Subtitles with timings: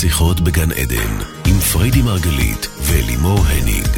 [0.00, 1.14] שיחות בגן עדן,
[1.46, 3.88] עם פריידי מרגלית ולימור הניג.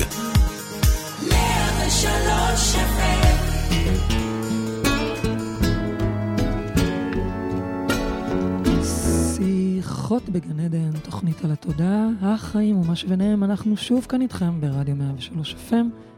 [9.37, 15.57] שיחות בגן עדן, תוכנית על התודעה, החיים ומה שביניהם, אנחנו שוב כאן איתכם ברדיו 103
[15.71, 15.75] FM.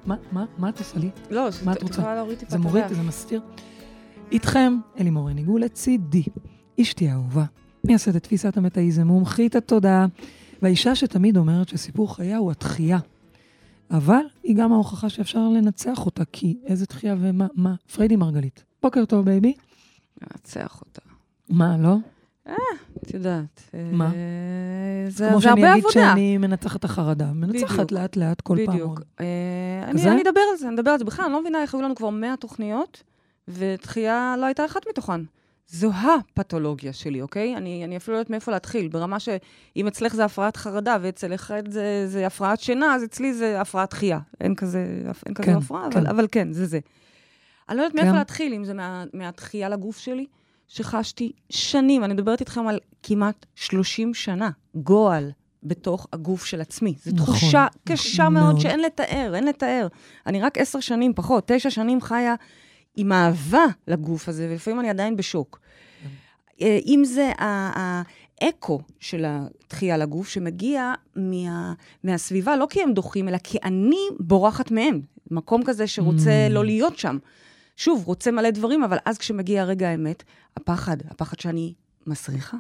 [0.07, 1.11] מה, מה, מה את עושה לי?
[1.31, 2.01] לא, מה את רוצה?
[2.01, 2.89] יכולה להוריד טיפה זה מוריד.
[2.89, 3.41] זה מסתיר.
[4.33, 6.23] איתכם, אלימור הניגו לצידי,
[6.81, 7.45] אשתי האהובה,
[7.85, 10.07] מייסדת תפיסת המטאיזם, מומחית התודעה,
[10.63, 12.99] והאישה שתמיד אומרת שסיפור חייה הוא הדחייה.
[13.91, 17.75] אבל היא גם ההוכחה שאפשר לנצח אותה, כי איזה דחייה ומה, מה?
[17.95, 18.65] פריידי מרגלית.
[18.83, 19.55] בוקר טוב, baby.
[20.23, 21.01] ננצח אותה.
[21.49, 21.97] מה, לא?
[23.03, 23.63] את יודעת.
[23.75, 24.11] אה, מה?
[25.09, 25.93] זה כמו זה הרבה שאני אגיד עבודה.
[25.93, 27.33] שאני מנצחת את החרדה.
[27.33, 27.93] מנצחת.
[27.93, 28.75] לאט-לאט כל פעם.
[28.75, 29.01] בדיוק.
[29.21, 29.25] אה?
[29.85, 31.05] אני אני אדבר על זה, אני אדבר על זה.
[31.05, 33.03] בכלל, אני לא מבינה איך היו לנו כבר 100 תוכניות,
[33.49, 35.21] ודחייה לא הייתה אחת מתוכן.
[35.67, 37.57] זו הפתולוגיה שלי, אוקיי?
[37.57, 41.69] אני, אני אפילו לא יודעת מאיפה להתחיל, ברמה שאם אצלך זה הפרעת חרדה ואצל אחד
[41.69, 44.19] זה, זה הפרעת שינה, אז אצלי זה הפרעת דחייה.
[44.41, 45.99] אין כזה, אין כזה כן, הפרעה, כן.
[45.99, 46.79] אבל, אבל כן, זה זה.
[47.69, 48.17] אני לא יודעת מאיפה כן.
[48.19, 50.27] להתחיל, אם זה מה, מהדחייה לגוף שלי,
[50.69, 55.31] שחשתי שנים, אני מדברת איתכם על כמעט 30 שנה, גועל
[55.63, 56.95] בתוך הגוף של עצמי.
[57.05, 58.61] זו נכון, תחושה קשה מאוד מאוד.
[58.61, 59.89] שאין לתאר, אין לתאר.
[60.27, 62.35] אני רק עשר שנים, פחות, תשע שנים חיה
[62.97, 65.61] עם אהבה לגוף הזה, ולפעמים אני עדיין בשוק.
[66.61, 71.73] אה, אם זה האקו של התחייה לגוף, שמגיע מה,
[72.05, 75.01] מהסביבה, לא כי הם דוחים, אלא כי אני בורחת מהם.
[75.31, 76.53] מקום כזה שרוצה Mm.
[76.53, 77.19] לא להיות שם.
[77.77, 80.23] שוב, רוצה מלא דברים, אבל אז כשמגיע רגע האמת,
[80.57, 81.75] הפחד, הפחד שאני
[82.07, 82.57] מסריחה,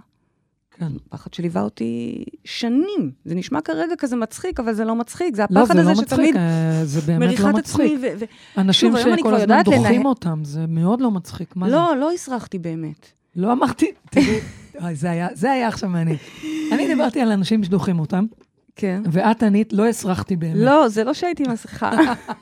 [0.78, 0.92] כן.
[1.09, 3.11] פחד שליווה אותי שנים.
[3.25, 5.37] זה נשמע כרגע כזה מצחיק, אבל זה לא מצחיק.
[5.37, 7.92] זה לא, הפחד זה הזה לא מצחיק, שתמיד אה, זה באמת לא מצחיק.
[8.03, 8.25] ו- ו-
[8.61, 11.56] אנשים שוב, שכל הזמן דוחים לנהל- אותם, זה מאוד לא מצחיק.
[11.56, 11.77] מה זה?
[11.77, 13.06] לא, לא הסרחתי באמת.
[13.37, 14.39] לא אמרתי, תראי,
[14.95, 16.17] זה היה- זה היה עכשיו מעניין.
[16.73, 18.25] אני דיברתי על אנשים שדוחים אותם,
[18.77, 19.03] כן.
[19.12, 20.55] ואת ענית, לא הסרחתי באמת.
[20.56, 21.91] לא, זה לא שהייתי מסריחה.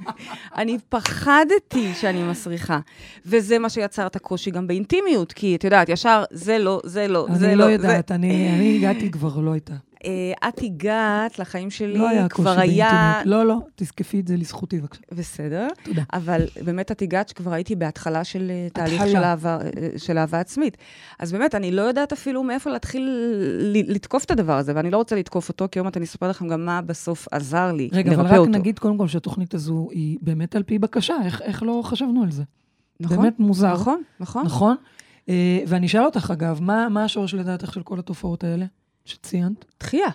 [0.56, 2.78] אני פחדתי שאני מסריחה.
[3.26, 7.26] וזה מה שיצר את הקושי גם באינטימיות, כי את יודעת, ישר, זה לא, זה לא,
[7.34, 7.64] זה אני לא.
[7.64, 9.74] לא זה- יודעת, אני אני הגעתי כבר, לא הייתה.
[10.04, 12.90] אה, את הגעת לחיים שלי, לא היה קושי כבר היה...
[12.90, 13.26] באינטימיות.
[13.26, 15.00] לא, לא, תזקפי את זה לזכותי בבקשה.
[15.12, 15.68] בסדר.
[15.82, 16.02] תודה.
[16.12, 19.02] אבל באמת את הגעת שכבר הייתי בהתחלה של אה, תהליך.
[19.06, 19.68] של אהבה, אה,
[19.98, 20.76] של אהבה עצמית.
[21.18, 23.10] אז באמת, אני לא יודעת אפילו מאיפה להתחיל
[23.88, 26.48] לתקוף את הדבר הזה, ואני לא רוצה לתקוף אותו, כי עוד מעט אני אספר לכם
[26.48, 28.50] גם מה בסוף עזר לי רגע, אבל רק אותו.
[28.50, 32.30] נגיד קודם כל שהתוכנית הזו היא באמת על פי בקשה, איך- איך לא חשבנו על
[32.30, 32.42] זה?
[33.00, 33.72] נכון, באמת מוזר.
[33.72, 34.44] נכון, נכון.
[34.46, 34.76] נכון?
[35.28, 38.66] אה, ואני אשאל אותך, אגב, מה מה השורש לדעתך של כל התופעות האלה
[39.10, 39.64] שציינת?
[39.80, 40.08] דחייה.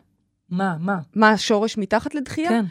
[0.50, 1.00] מה, מה?
[1.16, 2.50] מה השורש מתחת לדחייה?
[2.50, 2.66] כן.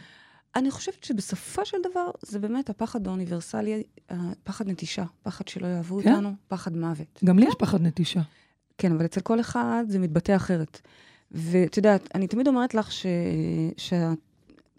[0.55, 6.01] אני חושבת שבסופו של דבר, זה באמת הפחד האוניברסלי, אה, פחד נטישה, פחד שלא יאהבו
[6.03, 6.11] כן?
[6.11, 7.19] אותנו, פחד מוות.
[7.25, 8.21] גם לי יש פחד נטישה.
[8.77, 10.81] כן, אבל אצל כל אחד זה מתבטא אחרת.
[11.31, 13.05] ואת יודעת, אני תמיד אומרת לך ש...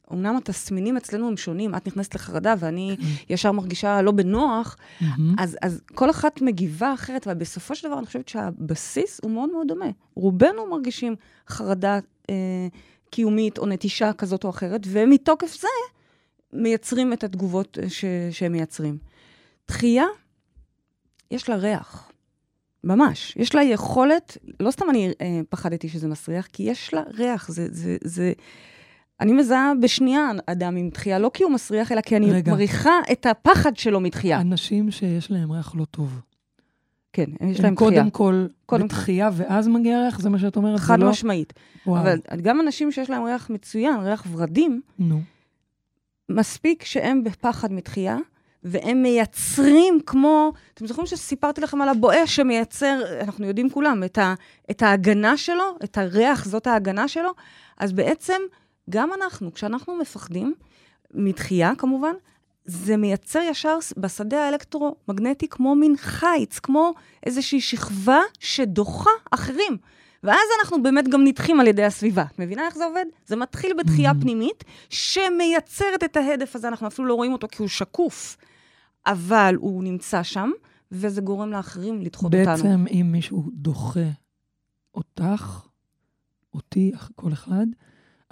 [0.09, 2.97] שאומנם התסמינים אצלנו הם שונים, את נכנסת לחרדה ואני
[3.29, 4.77] ישר מרגישה לא בנוח.
[5.39, 9.51] אז, אז כל אחת מגיבה אחרת, אבל בסופו של דבר אני חושבת שהבסיס הוא מאוד
[9.53, 9.87] מאוד דומה.
[10.15, 11.15] רובנו מרגישים
[11.49, 11.99] חרדה
[12.31, 12.35] אה,
[13.11, 15.69] קיומית או נטישה כזאת או אחרת, ומתוקף זה
[16.53, 18.99] מייצרים את התגובות אה, ש, שהם מייצרים.
[19.69, 20.07] דחייה,
[21.31, 22.11] יש לה ריח.
[22.85, 23.37] ממש.
[23.37, 27.49] יש לה יכולת, לא סתם אני אה, פחדתי שזה מסריח, כי יש לה ריח.
[27.49, 28.33] זה, זה, זה...
[29.21, 32.53] אני מזהה בשנייה אדם עם דחייה, לא כי הוא מסריח, אלא כי אני רגע.
[32.53, 34.41] מריחה את הפחד שלו מדחייה.
[34.41, 36.21] אנשים שיש להם ריח לא טוב.
[37.13, 37.91] כן, יש הם להם דחייה.
[37.91, 40.21] קודם כל קודם בתחייה, ואז מגיע ריח?
[40.21, 40.81] זה מה שאת אומרת?
[40.81, 41.11] חד לא...
[41.11, 41.53] משמעית.
[41.87, 45.21] וואו, אבל גם אנשים שיש להם ריח מצוין, ריח ורדים, נו.
[46.29, 48.17] מספיק שהם בפחד מתחייה,
[48.63, 54.35] והם מייצרים כמו, אתם זוכרים שסיפרתי לכם על הבואש שמייצר, אנחנו יודעים כולם, את, ה,
[54.71, 57.31] את ההגנה שלו, את הריח, זאת ההגנה שלו,
[57.79, 58.41] אז בעצם
[58.91, 60.55] גם אנחנו, כשאנחנו מפחדים,
[61.15, 62.13] מתחייה כמובן,
[62.65, 66.93] זה מייצר ישר בשדה האלקטרומגנטי כמו מין חיץ, כמו
[67.27, 69.77] איזושהי שכבה שדוחה אחרים.
[70.23, 72.23] ואז אנחנו באמת גם נדחים על ידי הסביבה.
[72.23, 73.05] את מבינה איך זה עובד?
[73.27, 74.21] זה מתחיל בתחייה Mhm.
[74.21, 78.37] פנימית, שמייצרת את ההדף הזה, אנחנו אפילו לא רואים אותו כי הוא שקוף,
[79.07, 80.51] אבל הוא נמצא שם,
[80.93, 82.47] וזה גורם לאחרים לדחות אותנו.
[82.57, 84.09] בעצם, אם מישהו דוחה
[84.95, 85.61] אותך,
[86.55, 87.67] אותי, כל אחד,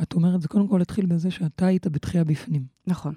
[0.03, 2.63] את אומרת, זה קודם כל התחיל בזה שאתה היית בתחייה בפנים.
[2.87, 3.15] נכון,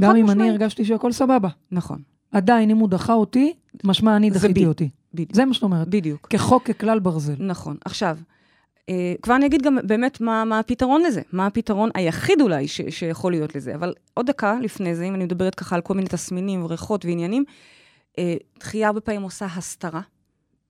[0.00, 0.50] גם אם אני משמעית.
[0.50, 1.48] הרגשתי שהכל סבבה.
[1.70, 2.02] נכון,
[2.32, 3.52] עדיין, אם הוא דחה אותי,
[3.84, 4.66] משמע אני דחיתי בי.
[4.66, 4.88] אותי.
[5.14, 5.34] בדיוק.
[5.34, 5.88] זה מה שאת אומרת.
[5.88, 6.26] בדיוק.
[6.30, 7.34] כחוק, ככלל ברזל.
[7.38, 7.76] נכון.
[7.84, 8.18] עכשיו,
[8.88, 12.80] אה, כבר אני אגיד גם באמת מה, מה הפתרון לזה, מה הפתרון היחיד אולי ש,
[12.88, 13.74] שיכול להיות לזה.
[13.74, 17.44] אבל עוד דקה לפני זה, אם אני מדברת ככה על כל מיני תסמינים, ריחות ועניינים,
[18.18, 20.00] אה, דחייה הרבה פעמים עושה הסתרה,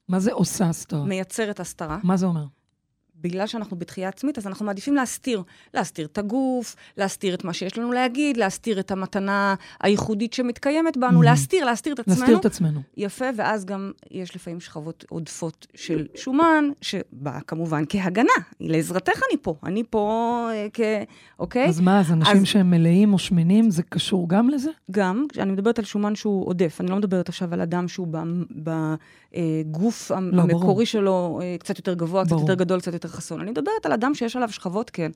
[0.08, 1.04] מה זה עושה הסתרה?
[1.04, 1.98] מייצרת הסתרה.
[2.02, 2.44] מה זה אומר?
[3.22, 5.42] בגלל שאנחנו בתחייה עצמית, אז אנחנו מעדיפים להסתיר.
[5.74, 11.20] להסתיר את הגוף, להסתיר את מה שיש לנו להגיד, להסתיר את המתנה הייחודית שמתקיימת בנו,
[11.20, 11.24] Mhm.
[11.24, 12.18] להסתיר, להסתיר את עצמנו.
[12.20, 12.80] להסתיר את עצמנו.
[12.96, 18.32] יפה, ואז גם יש לפעמים שכבות עודפות של שומן, שבאה כמובן כהגנה.
[18.60, 19.54] לעזרתך אני פה.
[19.64, 20.02] אני פה
[20.52, 20.80] אה, כ...
[21.38, 21.66] אוקיי?
[21.68, 24.70] אז מה, אז אנשים אז- שהם מלאים או שמנים, זה קשור גם לזה?
[24.90, 28.08] גם, אני מדברת על שומן שהוא עודף, אני לא מדברת עכשיו על אדם שהוא
[29.32, 30.84] בגוף לא, המקורי ברור.
[30.84, 32.42] שלו אה, קצת יותר גבוה, קצת ברור.
[32.42, 33.40] יותר גדול, קצת יותר חסון.
[33.40, 35.10] אני מדברת על אדם שיש עליו שכבות, כן.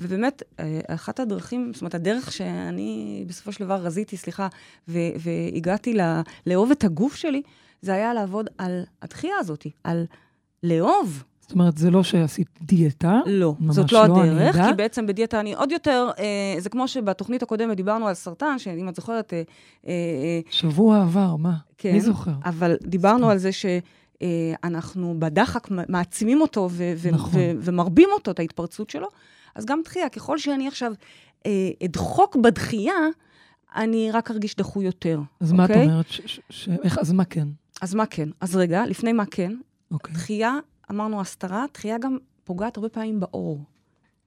[0.00, 4.48] ובאמת, אה, אחת הדרכים, זאת אומרת, הדרך שאני בסופו של דבר רזיתי, סליחה,
[4.88, 7.42] ו- והגעתי ל- לאהוב את הגוף שלי,
[7.82, 10.04] זה היה לעבוד על התחייה הזאת, על
[10.62, 11.24] לאהוב.
[11.40, 14.56] זאת אומרת, זה לא שעשית דיאטה, לא, זאת לא לא, הדרך.
[14.56, 18.88] כי בעצם בדיאטה אני עוד יותר, אה, זה כמו שבתוכנית הקודמת דיברנו על סרטן, שאם
[18.88, 19.42] את זוכרת, אה,
[19.86, 21.54] אה, אה, שבוע עבר, מה?
[21.78, 21.92] כן.
[21.92, 22.32] מי זוכר?
[22.44, 23.50] אבל דיברנו על זה
[24.22, 27.40] שאנחנו בדחק מעצימים אותו ו- ו- נכון.
[27.40, 29.08] ו- ומרבים אותו, את ההתפרצות שלו.
[29.54, 30.92] אז גם דחייה, ככל שאני עכשיו
[31.46, 32.94] אה, אדחוק בדחייה,
[33.76, 35.20] אני רק ארגיש דחוי יותר.
[35.40, 35.84] אז מה את אוקיי?
[35.84, 36.08] אומרת?
[36.08, 37.48] ש- ש- ש- איך, אז מה כן?
[37.82, 38.28] אז מה כן?
[38.40, 39.56] אז רגע, לפני מה כן,
[39.90, 40.14] אוקיי.
[40.14, 40.58] דחייה,
[40.90, 43.64] אמרנו הסתרה, דחייה גם פוגעת הרבה פעמים באור,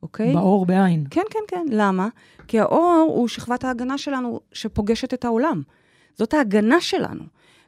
[0.04, 0.34] אוקיי?
[0.34, 1.06] באור בעין.
[1.10, 1.66] כן, כן, כן.
[1.70, 2.08] למה?
[2.48, 5.62] כי האור הוא שכבת ההגנה שלנו שפוגשת את העולם.
[6.18, 7.24] זאת ההגנה שלנו.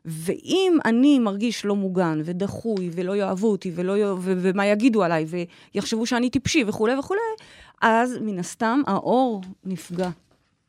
[0.05, 4.03] ואם אני מרגיש לא מוגן ודחוי ולא יאהבו אותי ולא י...
[4.05, 5.25] ו- ומה יגידו עליי
[5.75, 7.19] ויחשבו שאני טיפשי וכולי וכולי,
[7.81, 10.09] אז מן הסתם האור נפגע.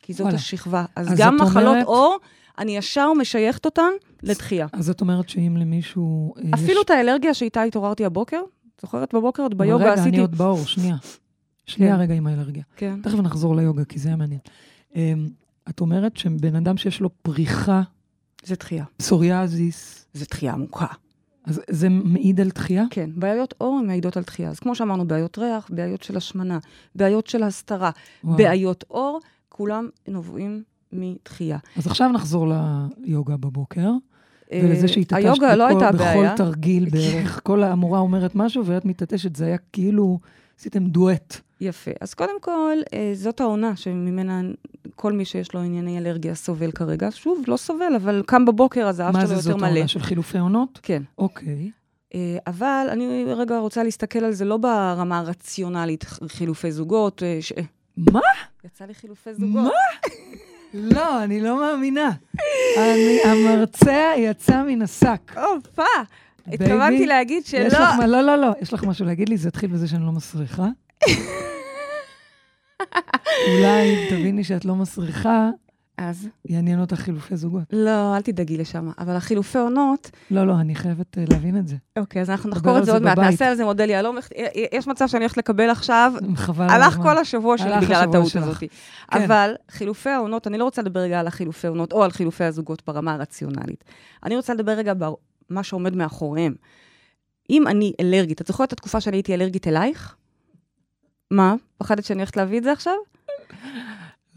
[0.02, 0.36] כי זאת וואלה.
[0.36, 0.84] השכבה.
[0.96, 2.16] אז, אז גם מחלות אומרת- אור,
[2.58, 3.90] אני ישר משייכת אותן
[4.22, 4.66] לדחייה.
[4.72, 6.34] אז את אומרת שאם למישהו...
[6.38, 6.84] אה, אפילו יש...
[6.84, 8.40] את האלרגיה שאיתה התעוררתי הבוקר,
[8.80, 9.42] זוכרת בבוקר?
[9.42, 10.08] עוד ביוגה רגע, עשיתי...
[10.08, 10.96] אני עוד באור, שנייה.
[11.66, 12.00] שנייה כן.
[12.00, 12.62] רגע עם האלרגיה.
[12.76, 13.00] כן.
[13.02, 14.40] תכף נחזור ליוגה, כי זה היה מעניין.
[14.94, 15.28] אמ,
[15.68, 17.82] את אומרת שבן אדם שיש לו פריחה,
[18.46, 18.84] זה דחייה.
[18.96, 20.86] פסוריאזיס, זה דחייה עמוקה.
[21.44, 22.84] אז זה מעיד על דחייה?
[22.90, 24.50] כן, בעיות הן מעידות על דחייה.
[24.50, 26.58] אז כמו שאמרנו, בעיות ריח, בעיות של השמנה,
[26.94, 27.90] בעיות של הסתרה,
[28.24, 28.36] וואו.
[28.36, 30.62] בעיות עור, כולם נובעים
[30.92, 31.58] מדחייה.
[31.76, 32.46] אז עכשיו נחזור
[33.04, 33.90] ליוגה בבוקר,
[34.52, 36.36] אה, ולזה שהתעטשת היוגה לא בכל- בכל בעיה.
[36.36, 37.40] תרגיל בערך.
[37.42, 40.18] כל המורה אומרת משהו ואת מתעטשת, זה היה כאילו,
[40.58, 41.40] עשיתם דואט.
[41.60, 41.90] יפה.
[42.00, 44.40] אז קודם כל, אה, זאת העונה שממנה
[44.94, 47.08] כל מי שיש לו ענייני אלרגיה סובל כרגע.
[47.10, 49.66] שוב, לא סובל, אבל קם בבוקר, אז האף מה שלו זה, יותר זאת מלא.
[49.66, 50.80] העונה של חילופי עונות?
[50.82, 51.02] כן.
[51.18, 51.70] אוקיי.
[52.14, 57.22] אה, אבל אני רגע רוצה להסתכל על זה לא ברמה הרציונלית, חילופי זוגות.
[57.22, 57.52] אה, ש...
[57.96, 58.20] מה?
[58.64, 59.64] יצא לי חילופי זוגות.
[59.64, 59.70] מה?
[60.74, 62.10] לא, אני לא מאמינה.
[62.76, 65.32] אני, המרצע יצא מן השק.
[65.36, 65.82] הופה!
[66.52, 67.66] התכוונתי להגיד שלא.
[67.66, 69.36] לך, לא, לא, לא, יש לך משהו להגיד לי?
[69.36, 70.66] זה התחיל בזה שאני לא מסריחה.
[73.48, 75.50] אולי תביני שאת לא מסריחה,
[75.98, 76.28] אז?
[76.44, 77.62] יעניין אותך חילופי זוגות.
[77.72, 78.90] לא, אל תדאגי לשם.
[78.98, 81.76] אבל החילופי עונות, לא, לא, אני חייבת אה, להבין את זה.
[81.98, 83.18] אוקיי, אז אנחנו נחקור את זה עוד מעט.
[83.18, 84.16] נעשה על זה מודל יהלום.
[84.72, 87.02] יש מצב שאני הולכת לקבל עכשיו, חבל הלך הזמן.
[87.02, 88.36] כל השבוע שלי בגלל הטעות.
[88.36, 88.56] הזאת.
[88.56, 88.66] כן.
[89.10, 92.82] אבל חילופי העונות, אני לא רוצה לדבר רגע על החילופי עונות או על חילופי הזוגות
[92.86, 93.84] ברמה הרציונלית.
[94.24, 94.94] אני רוצה לדבר רגע
[95.50, 96.54] במה שעומד מאחוריהם.
[97.50, 100.16] אם אני אלרגית, את זוכרת את התקופה שאני הייתי אלרגית אלייך?
[101.30, 101.54] מה?
[101.78, 102.94] פחדת שאני הולכת להביא את זה עכשיו?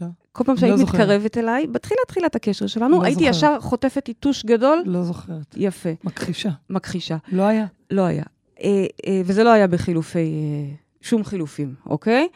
[0.00, 0.06] לא.
[0.32, 1.00] כל פעם לא שהיית זוכרת.
[1.00, 3.34] מתקרבת אליי, בתחילת תחילת הקשר שלנו, לא הייתי זוכרת.
[3.34, 5.54] ישר חוטפת יתוש גדול, לא זוכרת.
[5.56, 6.50] יפה, מכחישה.
[6.70, 7.16] מכחישה.
[7.32, 7.66] לא היה?
[7.90, 8.24] לא היה.
[8.62, 12.28] אה, אה, וזה לא היה בחילופי, אה, שום חילופים, אוקיי?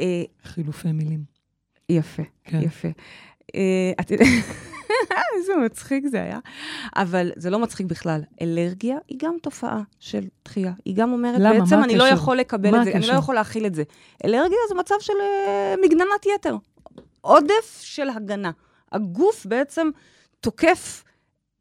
[0.00, 1.24] אה, חילופי מילים.
[1.88, 2.60] יפה, כן.
[2.62, 2.88] יפה.
[3.54, 4.12] אה, את
[5.38, 6.38] איזה מצחיק זה היה.
[6.96, 8.20] אבל זה לא מצחיק בכלל.
[8.42, 10.72] אלרגיה היא גם תופעה של דחייה.
[10.84, 11.60] היא גם אומרת, למה?
[11.60, 12.14] בעצם אני לא הקשר?
[12.16, 13.12] יכול לקבל את זה, אני הקשר?
[13.12, 13.82] לא יכול להכיל את זה.
[14.24, 16.56] אלרגיה זה מצב של אה, מגננת יתר.
[17.20, 18.50] עודף של הגנה.
[18.92, 19.88] הגוף בעצם
[20.40, 21.04] תוקף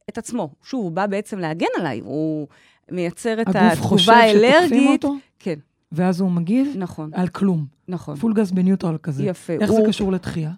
[0.10, 0.50] את עצמו.
[0.64, 2.48] שוב, הוא בא בעצם להגן עליי, הוא
[2.92, 5.04] מייצר את הגוף חושב התגובה שתוקפים האלרגית.
[5.06, 5.56] אותו, כן,
[5.92, 7.66] ואז הוא מגיב נכון, על כלום.
[7.88, 8.16] נכון.
[8.16, 9.24] פול גז בניוטרל כזה.
[9.24, 9.54] יפה.
[9.54, 10.52] איך זה הוא- קשור לתחייה?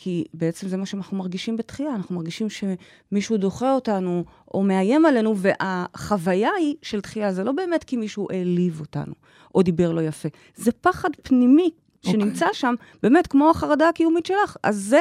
[0.00, 4.24] כי בעצם זה מה שאנחנו מרגישים בתחייה, אנחנו מרגישים שמישהו דוחה אותנו
[4.54, 9.12] או מאיים עלינו, והחוויה היא של תחייה, זה לא באמת כי מישהו העליב אותנו
[9.54, 11.70] או דיבר לא יפה, זה פחד פנימי
[12.02, 14.56] שנמצא שם, באמת כמו החרדה הקיומית שלך.
[14.62, 15.00] אז זה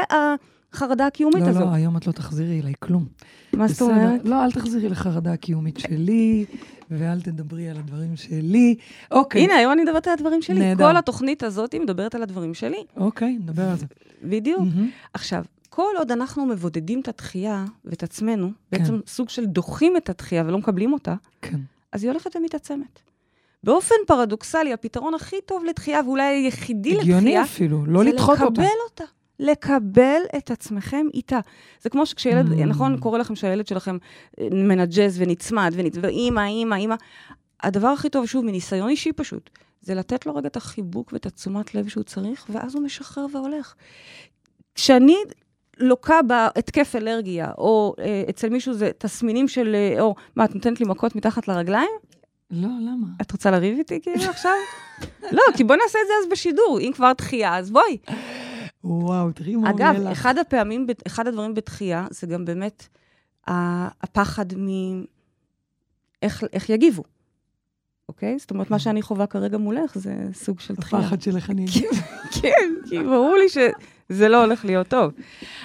[0.74, 1.60] החרדה הקיומית לא, הזו.
[1.60, 3.06] לא, היום את לא תחזירי אליי כלום.
[3.54, 3.82] מה זאת.
[3.82, 4.22] אומרת?
[4.26, 6.46] לא, אל תחזירי לחרדה הקיומית שלי,
[6.92, 8.76] ואל תדברי על הדברים שלי.
[9.12, 9.42] אוקיי.
[9.44, 10.60] הנה, היום אני מדברת על הדברים שלי.
[10.60, 10.92] נהדר.
[10.92, 12.84] כל התוכנית הזאת מדברת על הדברים שלי.
[12.96, 13.86] אוקיי, נדבר על זה.
[14.24, 14.60] בדיוק.
[14.60, 14.90] מהמם.
[15.14, 18.78] עכשיו, כל עוד אנחנו מבודדים את התחייה ואת עצמנו, כן.
[18.78, 21.60] בעצם סוג של דוחים את התחייה ולא מקבלים אותה, כן.
[21.92, 23.00] אז היא הולכת ומתעצמת.
[23.64, 28.62] באופן פרדוקסלי, הפתרון הכי טוב לתחייה, ואולי היחידי הגיוני לתחייה, אפילו, לא לדחות זה אותה.
[28.62, 29.04] לקבל אותה.
[29.40, 31.40] לקבל את עצמכם איתה.
[31.82, 32.66] זה כמו שכשילד, Mm.
[32.66, 33.98] נכון, קורה לכם שהילד שלכם
[34.40, 36.96] אה, מנג'ז ונצמד, ונצ- ואימא, אימא, אימא.
[37.64, 39.50] הדבר הכי טוב, שוב, מניסיון אישי פשוט,
[39.82, 43.74] זה לתת לו רגע את החיבוק ואת התשומת לב שהוא צריך, ואז הוא משחרר והולך.
[44.76, 45.16] כשאני
[45.80, 50.80] לוקה בהתקף אלרגיה, או אה, אצל מישהו זה תסמינים של, אה, או, מה, את נותנת
[50.80, 51.90] לי מכות מתחת לרגליים?
[52.52, 53.08] לא, למה?
[53.22, 54.52] את רוצה לריב איתי כאילו עכשיו?
[55.32, 56.80] לא, כי בואי נעשה את זה אז בשידור.
[56.82, 57.98] אם כבר דחייה, אז בואי.
[58.88, 60.18] וואו, תראי מה אגב, עולה לך.
[60.18, 62.88] אחד הפעמים, אחד הדברים בדחייה, זה גם באמת
[63.48, 64.68] הפחד מ...
[66.22, 67.04] איך, איך יגיבו,
[68.10, 68.40] אוקיי?
[68.40, 71.02] זאת אומרת, מה שאני חווה כרגע מולך זה סוג של דחייה.
[71.02, 71.66] הפחד שלך אני.
[72.42, 73.50] כן, כי ברור לי
[74.12, 75.12] שזה לא הולך להיות טוב.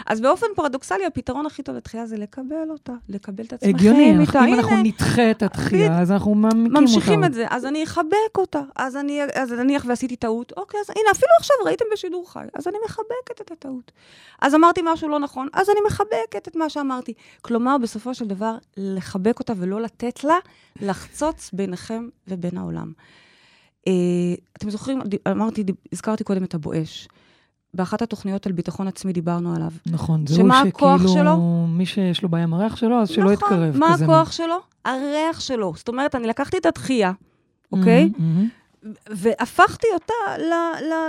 [0.06, 4.38] אז באופן פרדוקסלי, הפתרון הכי טוב לדחייה זה לקבל אותה, לקבל את עצמכם הגיוני, איתה.
[4.38, 6.80] אם הנה, אנחנו נדחה את הדחייה, אז אנחנו מעמיקים אותה.
[6.80, 7.24] ממשיכים.
[7.24, 8.60] את זה, אז אני אחבק אותה.
[8.76, 12.68] אז אני, אז נניח ועשיתי טעות, אוקיי, אז הנה, אפילו עכשיו ראיתם בשידור חי, אז
[12.68, 13.92] אני מחבקת את הטעות.
[14.40, 17.12] אז אמרתי משהו לא נכון, אז אני מחבקת את מה שאמרתי.
[17.42, 20.36] כלומר, בסופו של דבר, לחבק אותה ולא לתת לה
[20.80, 22.92] לחצוץ ביניכם ובין העולם.
[23.88, 23.92] אה,
[24.56, 27.08] אתם זוכרים, אמרתי, הזכרתי קודם את הבואש.
[27.74, 29.70] באחת התוכניות על ביטחון עצמי דיברנו עליו.
[29.86, 31.66] נכון, זה שמה הוא הכוח שכאילו, שלו?
[31.68, 33.32] מי שיש לו בעיה עם הריח שלו, אז שלא נכון.
[33.32, 33.76] יתקרב.
[33.76, 34.56] מה כזה הכוח שלו?
[34.84, 35.72] הריח שלו.
[35.76, 37.12] זאת אומרת, אני לקחתי את הדחייה,
[37.72, 38.10] אוקיי?
[38.18, 38.48] מהמם, מהמם.
[39.10, 40.14] והפכתי אותה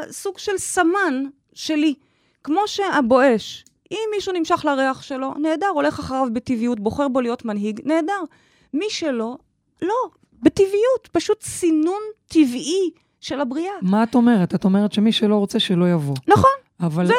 [0.09, 1.93] לסוג של סמן שלי.
[2.43, 7.81] כמו שהבואש, אם מישהו נמשך לריח שלו, נהדר, הולך אחריו בטבעיות, בוחר בו להיות מנהיג,
[7.85, 8.21] נהדר.
[8.73, 9.37] מי שלא,
[9.81, 9.95] לא,
[10.41, 12.91] בטבעיות, פשוט סינון טבעי
[13.23, 13.73] של הבריאה.
[13.81, 14.55] מה את אומרת?
[14.55, 16.15] את אומרת שמי שלא רוצה, שלא יבוא.
[16.27, 17.15] נכון, אבל זהו.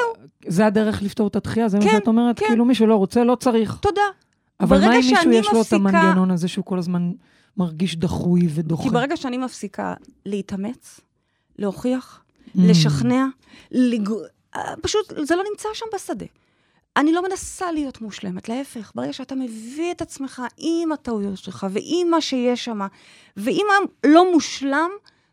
[0.47, 1.69] זה הדרך לפתור את הדחייה?
[1.69, 2.39] זה מה כן, שאת אומרת?
[2.39, 2.47] כן.
[2.47, 3.77] כאילו מי שלא רוצה, לא צריך.
[3.81, 4.01] תודה.
[4.61, 7.13] אבל מה אם מישהו יש לו את מפסיקה- המנגנון הזה שהוא כל הזמן
[7.57, 8.83] מרגיש דחוי ודוחה?
[8.83, 9.95] כי ברגע שאני מפסיקה
[10.27, 11.01] להתאמץ,
[11.59, 12.51] להוכיח, Mm.
[12.57, 13.27] לשכנע,
[13.73, 14.09] לג...
[14.57, 16.27] אה, פשוט זה לא נמצא שם בשדה.
[16.97, 22.09] אני לא מנסה להיות מושלמת, להפך, ברגע שאתה מביא את עצמך עם הטעויות שלך ועם
[22.11, 22.79] מה שיש שם,
[23.37, 23.67] ועם
[24.05, 24.91] הלא מושלם,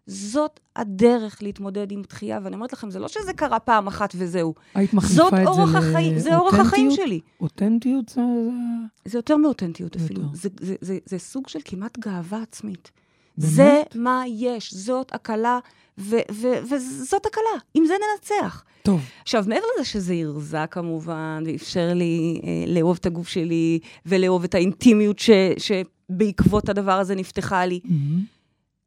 [0.08, 2.39] זאת הדרך להתמודד עם דחייה.
[2.43, 4.53] ואני אומרת לכם, זה לא שזה קרה פעם אחת וזהו.
[4.75, 7.08] היית מחליפה את זה אורח החיים, זה אורח החיים לאותנטיות?
[7.08, 7.20] שלי.
[7.41, 8.15] אותנטיות זה...
[8.15, 10.22] זה- זה יותר מאותנטיות אפילו.
[10.22, 10.34] יותר.
[10.36, 12.91] זה, זה, זה, זה סוג של כמעט גאווה עצמית.
[13.38, 13.51] באמת?
[13.53, 15.60] זה מה יש, זאת הקלה,
[15.98, 17.43] ו- ו- וזאת הקלה,
[17.74, 18.63] עם זה ננצח.
[18.84, 24.43] טוב, עכשיו, מעבר לזה שזה הרזה כמובן, ואפשר לי אה, לאהוב את הגוף שלי, ולאהוב
[24.43, 28.24] את האינטימיות ש- שבעקבות הדבר הזה נפתחה לי, מהמם.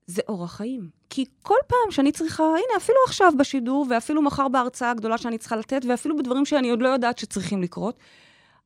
[0.06, 0.88] זה אורח חיים.
[1.10, 5.56] כי כל פעם שאני צריכה, הנה, אפילו עכשיו בשידור, ואפילו מחר בהרצאה הגדולה שאני צריכה
[5.56, 7.98] לתת, ואפילו בדברים שאני עוד לא יודעת שצריכים לקרות,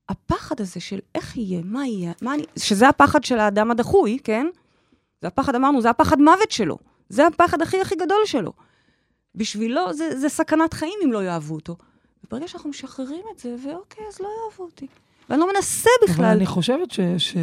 [0.08, 2.42] הפחד הזה של איך יהיה, מה יהיה, מה אני...
[2.56, 4.46] שזה הפחד של האדם הדחוי, כן?
[5.22, 6.78] זה הפחד, אמרנו, זה הפחד מוות שלו.
[7.08, 8.52] זה הפחד הכי הכי גדול שלו.
[9.34, 11.76] בשבילו זה, זה סכנת חיים אם לא יאהבו אותו.
[12.24, 14.86] וברגע שאנחנו משחררים את זה, ואוקיי, אז לא יאהבו אותי.
[15.30, 16.24] ואני לא מנסה אבל בכלל.
[16.24, 17.00] אני חושבת ש...
[17.18, 17.36] ש...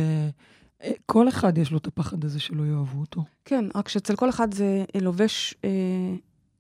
[0.84, 3.24] אה, כל אחד יש לו את הפחד הזה שלא יאהבו אותו.
[3.46, 5.70] כן, רק שאצל כל אחד זה לובש אה,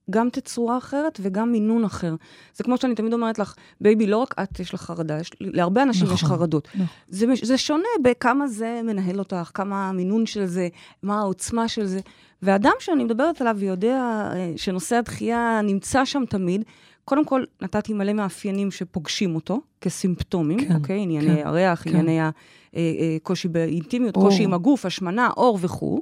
[0.09, 2.15] גם תצורה אחרת וגם מינון אחר.
[2.53, 5.83] זה כמו שאני תמיד אומרת לך, baby, לא רק את יש לך חרדה, יש, להרבה
[5.83, 6.67] אנשים יש נכון, חרדות.
[6.75, 6.85] נכון.
[7.09, 10.67] זה, זה שונה בכמה זה מנהל אותך, כמה המינון של זה,
[11.03, 11.99] מה העוצמה של זה.
[12.41, 13.97] ואדם שאני מדברת עליו ויודע
[14.35, 16.63] אה, שנושא הדחייה נמצא שם תמיד,
[17.05, 21.01] קודם כל, נתתי מלא מאפיינים שפוגשים אותו כסימפטומים, כן, אוקיי?
[21.01, 21.89] ענייני כן, הריח, כן.
[21.89, 22.29] ענייני
[22.75, 24.29] הקושי באינטימיות, אור.
[24.29, 26.01] קושי עם הגוף, השמנה, אור וכו'.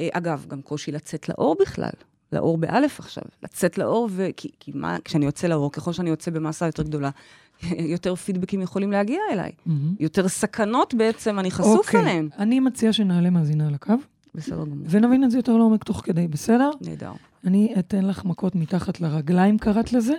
[0.00, 1.90] אה, אגב, גם קושי לצאת לאור בכלל,
[2.32, 4.28] לאור באלף עכשיו, לצאת לאור, ו...
[4.36, 7.10] כי, כי מה, כשאני יוצא לאור, ככל שאני יוצא במסה יותר גדולה,
[7.94, 9.52] יותר פידבקים יכולים להגיע אליי.
[9.66, 9.94] מהמם.
[10.00, 12.28] יותר סכנות בעצם, אני חשוף אוקיי, אליהן.
[12.38, 13.94] אני מציע שנעלה מאזינה על הקו,
[14.34, 14.86] בסדר גמור.
[14.90, 16.70] ונבין את זה יותר לעומק תוך כדי, בסדר?
[16.80, 17.12] נהדר.
[17.46, 20.14] אני אתן לך מכות מתחת לרגליים, קראת לזה,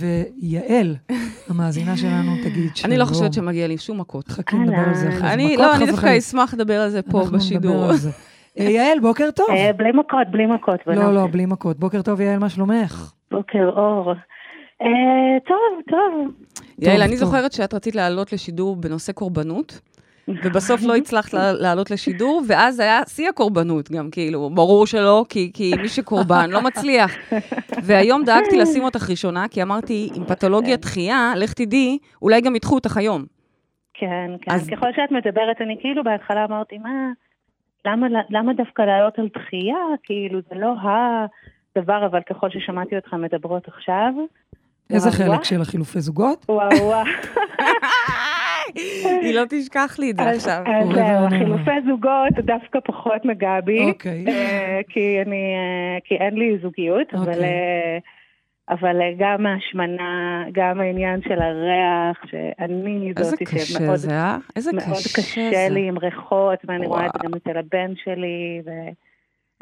[0.00, 0.96] ויעל,
[1.48, 2.92] המאזינה שלנו, תגיד שלום.
[2.92, 4.28] אני לא חושבת שמגיע לי שום מכות.
[4.28, 5.56] חכי, נדבר על זה אחרי זה.
[5.56, 6.18] לא, אני דווקא.
[6.18, 7.90] אשמח לדבר על זה פה בשידור.
[8.58, 9.46] אה, יעל, בוקר טוב.
[9.50, 10.80] אה, בלי מכות, בלי מכות.
[10.86, 11.14] לא.
[11.14, 11.78] לא, בלי מכות.
[11.78, 13.12] בוקר טוב, יעל, מה שלומך?
[13.30, 14.12] בוקר אור.
[14.82, 16.32] אה, טוב, טוב.
[16.78, 17.16] יעל, אני.
[17.16, 19.80] זוכרת שאת רצית לעלות לשידור בנושא קורבנות,
[20.28, 25.72] ובסוף לא הצלחת לעלות לשידור, ואז היה שיא הקורבנות גם, כאילו, ברור שלא, כי, כי
[25.82, 27.16] מי שקורבן לא מצליח.
[27.82, 32.74] והיום דאגתי לשים אותך ראשונה, כי אמרתי, עם פתולוגיית דחייה, לך תדעי, אולי גם ידחו
[32.74, 33.24] אותך היום.
[33.94, 34.50] כן, כן.
[34.52, 36.90] אז- ככל שאת מדברת, אני כאילו בהתחלה אמרתי, מה,
[37.86, 39.76] למה, למה דווקא לעלות על דחייה?
[40.02, 40.72] כאילו, זה לא
[41.76, 44.12] הדבר, אבל ככל ששמעתי אותך מדברות עכשיו,
[44.90, 45.44] איזה וואו, חלק וואו.
[45.44, 46.46] של החילופי זוגות?
[46.48, 47.04] וואו וואו.
[49.22, 50.62] היא לא תשכח לי את זה אז עכשיו.
[50.66, 51.36] אז ואבוי.
[51.36, 53.90] החילופי זוגות דווקא פחות נגע בי.
[53.90, 54.24] אוקיי.
[54.28, 57.44] אה, כי אני, אה, כי אין לי זוגיות, אבל, אוקיי.
[57.44, 57.98] אה,
[58.70, 64.36] אבל גם ההשמנה, גם העניין של הריח, שאני איזה זאתי קשה שמאוד זה, אה?
[64.56, 65.68] איזה מאוד קשה קשה.
[65.68, 67.18] לי עם ריחות, ואני רואה את זה.
[67.24, 68.70] גם אצל הבן שלי, ו...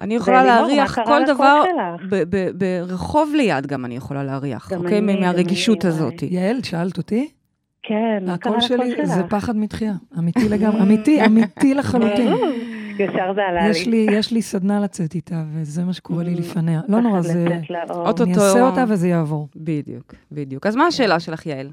[0.01, 1.63] אני יכולה מה להריח כל דבר,
[2.55, 5.01] ברחוב ליד גם אני יכולה להריח, אוקיי?
[5.01, 6.23] מהרגישות הזאת.
[6.23, 7.38] יעל, שאלת אותי?
[7.89, 9.31] כן, מה קרה הקול לקול שלי זה שלך?
[9.31, 9.93] פחד מתחייה.
[10.19, 12.33] אמיתי לגמרי, אמיתי, אמיתי לחלוטין.
[12.99, 13.71] ישר זה עלה לי.
[13.71, 16.81] יש לי, יש לי סדנה לצאת איתה, וזה מה שקורה לי לפניה.
[16.89, 17.45] לא נורא, פחד זה...
[17.45, 18.09] לצאת לאור.
[18.09, 18.25] אוטוטו.
[18.25, 19.49] אני אעשה אותה וזה יעבור.
[19.57, 20.67] בדיוק, בדיוק.
[20.67, 21.71] אז מה השאלה שלך, יעל?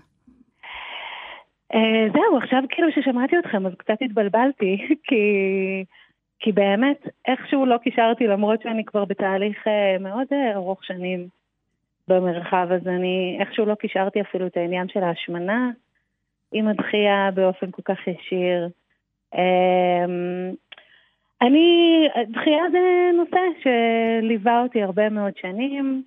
[1.73, 5.23] אה, זהו, עכשיו כאילו ששמעתי אתכם, אז קצת התבלבלתי, כי,
[6.39, 11.27] כי באמת, איכשהו לא קישרתי, למרות שאני כבר בתהליך אה, מאוד אה, ארוך שנים
[12.07, 15.71] במרחב, אז אני איכשהו לא קישרתי אפילו את העניין של ההשמנה
[16.57, 18.69] עם הדחייה באופן כל כך ישיר.
[19.35, 20.05] אה,
[21.41, 26.03] אני, דחייה זה נושא שליווה אותי הרבה מאוד שנים,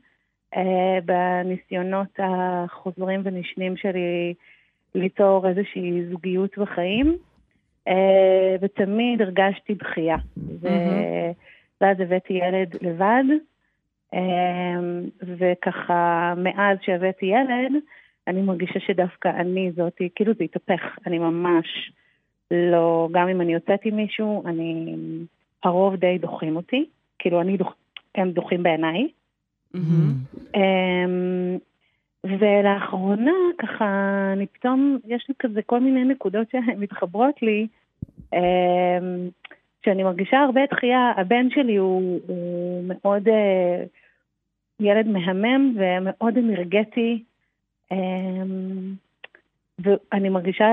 [0.56, 4.34] אה, בניסיונות החוזרים ונשנים שלי
[4.94, 7.16] ליצור איזושהי זוגיות בחיים,
[7.88, 10.16] אה, ותמיד הרגשתי דחייה.
[10.36, 10.68] ו-.
[11.80, 13.24] ואז הבאתי ילד לבד,
[14.14, 14.80] אה,
[15.22, 17.72] וככה, מאז שהבאתי ילד,
[18.28, 21.92] אני מרגישה שדווקא אני זאתי, כאילו זה התהפך, אני ממש
[22.50, 24.96] לא, גם אם אני יוצאת עם מישהו, אני,
[25.64, 26.84] הרוב די דוחים אותי,
[27.18, 27.74] כאילו אני דוח,
[28.14, 29.08] הם דוחים בעיניי.
[29.74, 30.14] מהמם.
[30.54, 31.58] אמ,
[32.24, 33.84] ולאחרונה, ככה,
[34.32, 37.66] אני פתאום, יש לי כזה כל מיני נקודות שמתחברות לי,
[38.34, 39.28] אמ,
[39.84, 41.12] שאני מרגישה הרבה דחייה.
[41.16, 43.84] הבן שלי הוא, הוא מאוד אה,
[44.80, 47.24] ילד מהמם ומאוד אנרגטי,
[49.78, 50.64] ואני מרגישה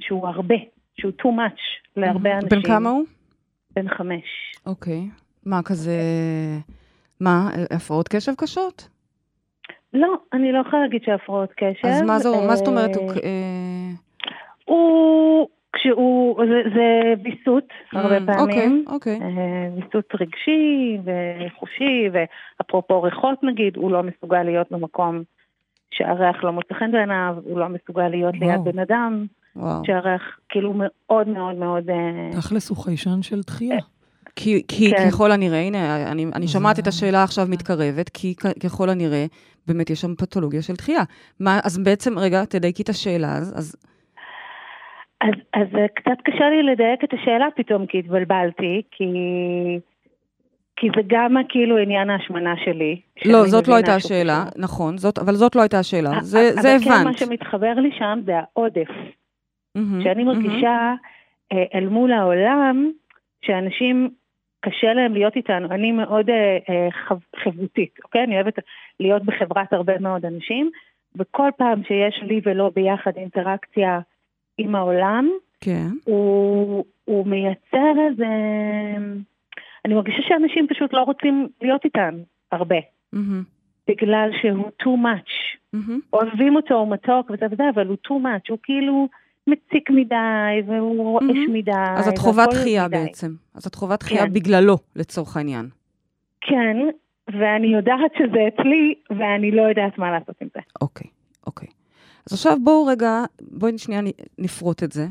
[0.00, 0.54] שהוא הרבה,
[1.00, 1.60] שהוא too much
[1.96, 2.48] להרבה אנשים.
[2.48, 3.04] בן כמה הוא?
[3.76, 4.24] בן חמש.
[4.66, 5.00] אוקיי.
[5.46, 6.00] מה, כזה...
[7.20, 8.88] מה, הפרעות קשב קשות?
[9.94, 11.86] לא, אני לא יכולה להגיד שהפרעות קשב.
[11.86, 12.96] אז מה זו- מה זאת אומרת?
[12.96, 13.10] אה, הוא...
[13.24, 13.90] אה,
[14.64, 18.84] הוא, כשהוא, זה, זה ויסות הרבה פעמים.
[18.86, 19.18] אוקיי, אוקיי.
[19.22, 25.22] אה, ויסות רגשי וחושי, ואפרופו ריחות נגיד, הוא לא מסוגל להיות במקום
[25.90, 28.50] שהריח לא מוצא חן בעיניו, הוא לא מסוגל להיות וואו.
[28.50, 29.82] ליד בן אדם, וואו.
[29.86, 31.90] שהריח כאילו מאוד מאוד מאוד...
[31.90, 33.78] אה, תכלס הוא חיישן של דחייה.
[34.36, 35.08] כי, כי כן.
[35.10, 39.26] ככל הנראה, הנה, אני, אני שומעת את השאלה עכשיו מתקרבת, כי ככל הנראה,
[39.66, 41.02] באמת יש שם פתולוגיה של דחייה.
[41.40, 43.76] מה, אז בעצם, רגע, תדייקי את השאלה, אז, אז
[45.20, 49.04] אז, אז אה, קצת קשה לי לדייק את השאלה פתאום, כי התבלבלתי, כי...
[50.76, 53.00] כי זה גם כאילו עניין ההשמנה שלי.
[53.24, 54.44] לא, זאת לא הייתה השאלה.
[54.56, 57.18] נכון, זאת, אבל זאת לא הייתה השאלה, זה, אבל זה כן, מה הבנת.
[57.18, 58.88] שמתחבר לי שם זה העודף.
[59.74, 60.24] מהמם, שאני.
[60.24, 60.94] מרגישה
[61.52, 62.90] אה, אל מול העולם,
[63.42, 64.10] שאנשים,
[64.60, 65.68] קשה להם להיות איתנו.
[65.70, 68.24] אני מאוד אה, אה, חב- חברותית, אוקיי?
[68.24, 68.58] אני אוהבת
[69.00, 70.70] להיות בחברת הרבה מאוד אנשים,
[71.16, 74.00] וכל פעם שיש לי ולא ביחד אינטראקציה
[74.58, 75.28] עם העולם,
[75.60, 78.26] כן, הוא, הוא מייצר איזה...
[79.86, 82.18] אני מרגישה שאנשים פשוט לא רוצים להיות איתנו
[82.52, 82.76] הרבה,
[83.88, 85.32] בגלל שהוא too much.
[86.12, 89.08] אוהבים אותו, הוא מתוק וזה וזה, אבל הוא too much, הוא כאילו
[89.46, 91.38] מציק מדי, והוא רועש.
[91.52, 91.72] מדי.
[91.96, 92.88] אז את חווה דחייה.
[92.88, 93.34] בעצם.
[93.54, 94.32] אז את חווה דחייה כן.
[94.32, 95.68] בגללו, לצורך העניין.
[96.40, 96.76] כן,
[97.28, 100.60] ואני יודעת שזה אצלי, ואני לא יודעת מה לעשות עם זה.
[100.80, 101.10] אוקיי,
[101.46, 101.68] אוקיי.
[102.26, 104.00] אז עכשיו בואו רגע, בואי שנייה
[104.38, 105.06] נפרוט את זה.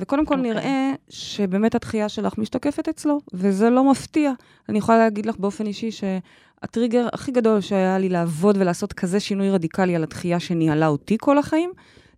[0.00, 0.50] וקודם כל אוקיי.
[0.50, 4.32] נראה שבאמת הדחייה שלך משתקפת אצלו, וזה לא מפתיע.
[4.68, 9.50] אני יכולה להגיד לך באופן אישי שהטריגר הכי גדול שהיה לי לעבוד ולעשות כזה שינוי
[9.50, 11.70] רדיקלי על הדחייה שניהלה אותי כל החיים,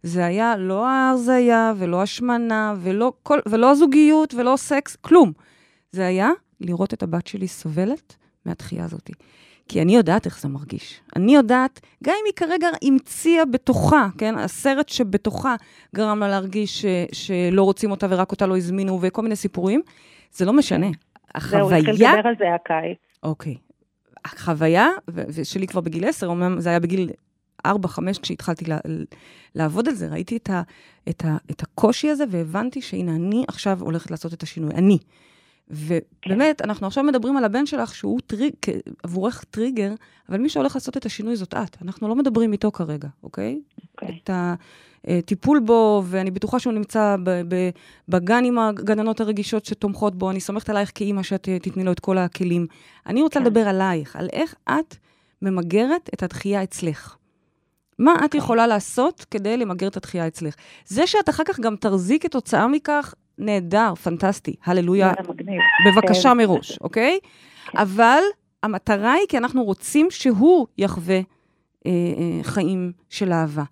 [0.03, 5.33] זה היה לא ההרזייה ולא השמנה ולא, כל, ולא הזוגיות ולא סקס, כלום.
[5.92, 8.16] זה היה לראות את הבת שלי סובלת
[8.47, 9.11] מהדחייה הזאת.
[9.68, 11.01] כי אני יודעת איך זה מרגיש.
[11.16, 15.55] אני יודעת, גם אם היא כרגע המציאה בתוכה, כן, הסרט שבתוכה
[15.96, 19.81] גרם לה להרגיש ש, שלא רוצים אותה ורק אותה לא הזמינו וכל מיני סיפורים,
[20.33, 20.87] זה לא משנה.
[20.87, 22.98] זהו, התחיל החוויה, לדבר על זה הקיץ.
[23.22, 23.55] אוקיי.
[24.25, 27.11] החוויה, ושלי כבר בגיל 10, אומנם זה היה בגיל
[27.66, 27.70] 4-5
[28.22, 28.79] כשהתחלתי לה-
[29.55, 30.62] לעבוד על זה, ראיתי את, ה,
[31.09, 34.98] את, ה, את הקושי הזה והבנתי שהנה, אני עכשיו הולכת לעשות את השינוי, אני.
[35.72, 38.54] ובאמת, אנחנו עכשיו מדברים על הבן שלך שהוא טריג,
[39.02, 39.92] עבורך טריגר,
[40.28, 41.76] אבל מי שהולך לעשות את השינוי זאת את.
[41.82, 43.61] אנחנו לא מדברים איתו כרגע, אוקיי?
[43.94, 44.18] אוקיי.
[44.24, 44.30] את
[45.04, 47.16] הטיפול בו, ואני בטוחה שהוא נמצא
[48.08, 50.30] בגן עם הגננות הרגישות שתומכות בו.
[50.30, 52.66] אני סומכת עלייך כאימא שאת אה, תתני לו את כל הכלים.
[53.06, 53.46] אני רוצה כן.
[53.46, 54.96] לדבר עלייך, על איך את
[55.42, 57.16] ממגרת את הדחייה אצלך.
[57.98, 60.54] מה את יכולה לעשות כדי למגר את הדחייה אצלך?
[60.87, 65.12] זה שאת אחר כך גם תרזי כתוצאה מכך, נהדר, פנטסטי, הללויה.
[65.87, 66.37] בבקשה כן.
[66.37, 67.18] מראש, אוקיי?
[67.75, 68.23] אבל
[68.62, 71.21] המטרה היא כי אנחנו רוצים שהוא יחווה אה,
[71.87, 73.64] אה, חיים של אהבה.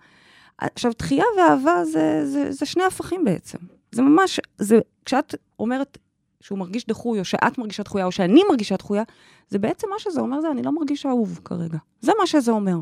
[0.58, 3.58] עכשיו, דחייה ואהבה זה, זה, זה שני הפכים בעצם.
[3.92, 5.98] זה ממש, זה, כשאת אומרת
[6.40, 9.02] שהוא מרגיש דחוי, או שאת מרגישה דחויה, או שאני מרגישה דחויה,
[9.48, 11.78] זה בעצם מה שזה אומר זה, אני לא מרגיש אהוב כרגע.
[12.00, 12.76] זה מה שזה אומר.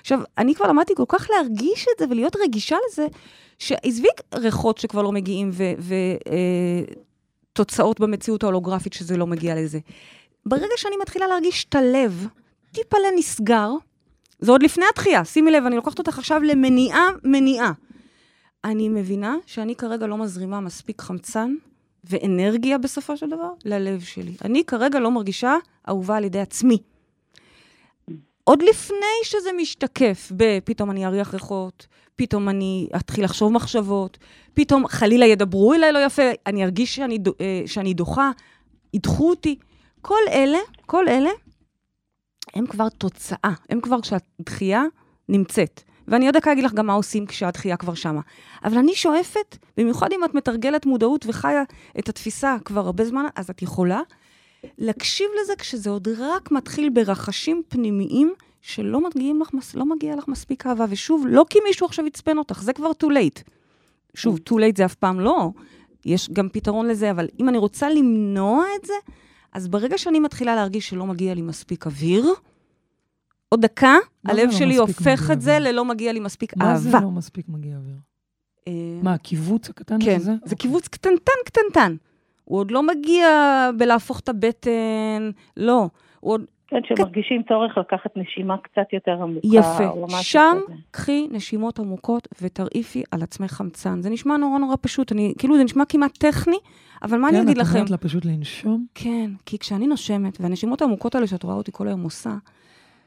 [0.00, 3.06] עכשיו, אני כבר למדתי כל כך להרגיש את זה ולהיות רגישה לזה,
[3.58, 5.50] שעזבי ריחות שכבר לא מגיעים
[7.52, 9.78] ותוצאות אה, במציאות ההולוגרפית שזה לא מגיע לזה.
[10.46, 12.26] ברגע שאני מתחילה להרגיש את הלב,
[12.72, 13.70] טיפה לנסגר,
[14.38, 17.72] זה עוד לפני התחייה, שימי לב, אני לוקחת אותך עכשיו למניעה, מניעה.
[18.64, 21.54] אני מבינה שאני כרגע לא מזרימה מספיק חמצן
[22.04, 24.32] ואנרגיה בסופו של דבר ללב שלי.
[24.44, 25.56] אני כרגע לא מרגישה
[25.88, 26.78] אהובה על ידי עצמי.
[28.50, 31.86] עוד לפני שזה משתקף בפתאום אני אריח ריחות,
[32.16, 34.18] פתאום אני אתחיל לחשוב מחשבות,
[34.54, 38.30] פתאום חלילה ידברו אליי לא יפה, אני ארגיש שאני, אה, שאני דוחה,
[38.94, 39.58] ידחו אותי.
[40.00, 41.30] כל אלה, כל אלה,
[42.54, 44.82] הם כבר תוצאה, הם כבר כשהדחייה
[45.28, 45.82] נמצאת.
[46.08, 48.20] ואני עוד דקה אגיד לך גם מה עושים כשהדחייה כבר שמה.
[48.64, 51.62] אבל אני שואפת, במיוחד אם את מתרגלת מודעות וחיה
[51.98, 54.00] את התפיסה כבר הרבה זמן, אז את יכולה
[54.78, 60.66] להקשיב לזה כשזה עוד רק מתחיל ברחשים פנימיים שלא מגיעים לך, לא מגיע לך מספיק
[60.66, 60.84] אהבה.
[60.88, 63.42] ושוב, לא כי מישהו עכשיו עצבן אותך, זה כבר too late.
[64.14, 65.50] שוב, too late זה אף פעם לא,
[66.04, 68.94] יש גם פתרון לזה, אבל אם אני רוצה למנוע את זה,
[69.52, 72.26] אז ברגע שאני מתחילה להרגיש שלא מגיע לי מספיק אוויר,
[73.48, 76.84] עוד דקה, הלב לא שלי הופך את זה ללא מגיע לי מספיק מה אהבה.
[76.84, 77.96] מה זה לא מספיק מגיע אוויר?
[78.68, 80.32] אה, מה, הקיבוץ הקטן כן, הזה?
[80.44, 81.96] זה קיבוץ קטנטן קטנטן.
[82.50, 83.26] הוא עוד לא מגיע
[83.78, 85.88] בלהפוך את הבטן, לא.
[86.20, 86.44] הוא עוד...
[86.66, 89.48] כן, שמרגישים צורך לקחת נשימה קצת יותר עמוקה.
[89.52, 90.22] יפה.
[90.22, 90.56] שם
[90.90, 94.02] קחי נשימות עמוקות ותרעיפי על עצמך חמצן.
[94.02, 96.56] זה נשמע נורא נורא פשוט, אני, כאילו זה נשמע כמעט טכני,
[97.02, 97.68] אבל מה כן, אני אגיד לכם?
[97.68, 98.86] כן, את אומרת לה פשוט לנשום?
[98.94, 102.34] כן, כי כשאני נושמת, והנשימות העמוקות האלה שאת רואה אותי כל היום עושה,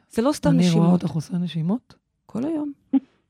[0.10, 0.78] זה לא סתם אני נשימות.
[0.78, 1.96] אני רואה אותך עושה נשימות?
[2.26, 2.72] כל היום.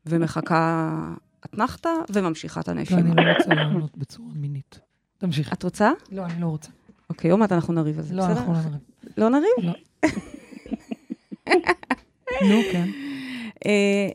[0.05, 1.13] ומחכה
[1.45, 3.01] אתנחתא, וממשיכה את הנשימה.
[3.01, 4.79] לא, אני לא רוצה לענות בצורה מינית.
[5.23, 5.53] תמשיכי.
[5.53, 5.91] את רוצה?
[6.11, 6.69] לא, אני לא רוצה.
[7.09, 8.81] אוקיי, עוד מעט אנחנו נריב על זה, לא, אנחנו לא נריב.
[9.17, 9.51] לא נריב?
[9.57, 9.73] לא.
[12.49, 12.87] נו, כן.
[13.65, 14.09] אה,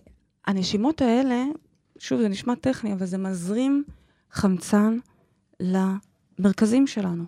[0.47, 1.45] הנשימות האלה,
[1.99, 3.85] שוב, זה נשמע טכני, אבל זה מזרים
[4.33, 4.99] חמצן
[5.61, 7.25] למרכזים שלנו.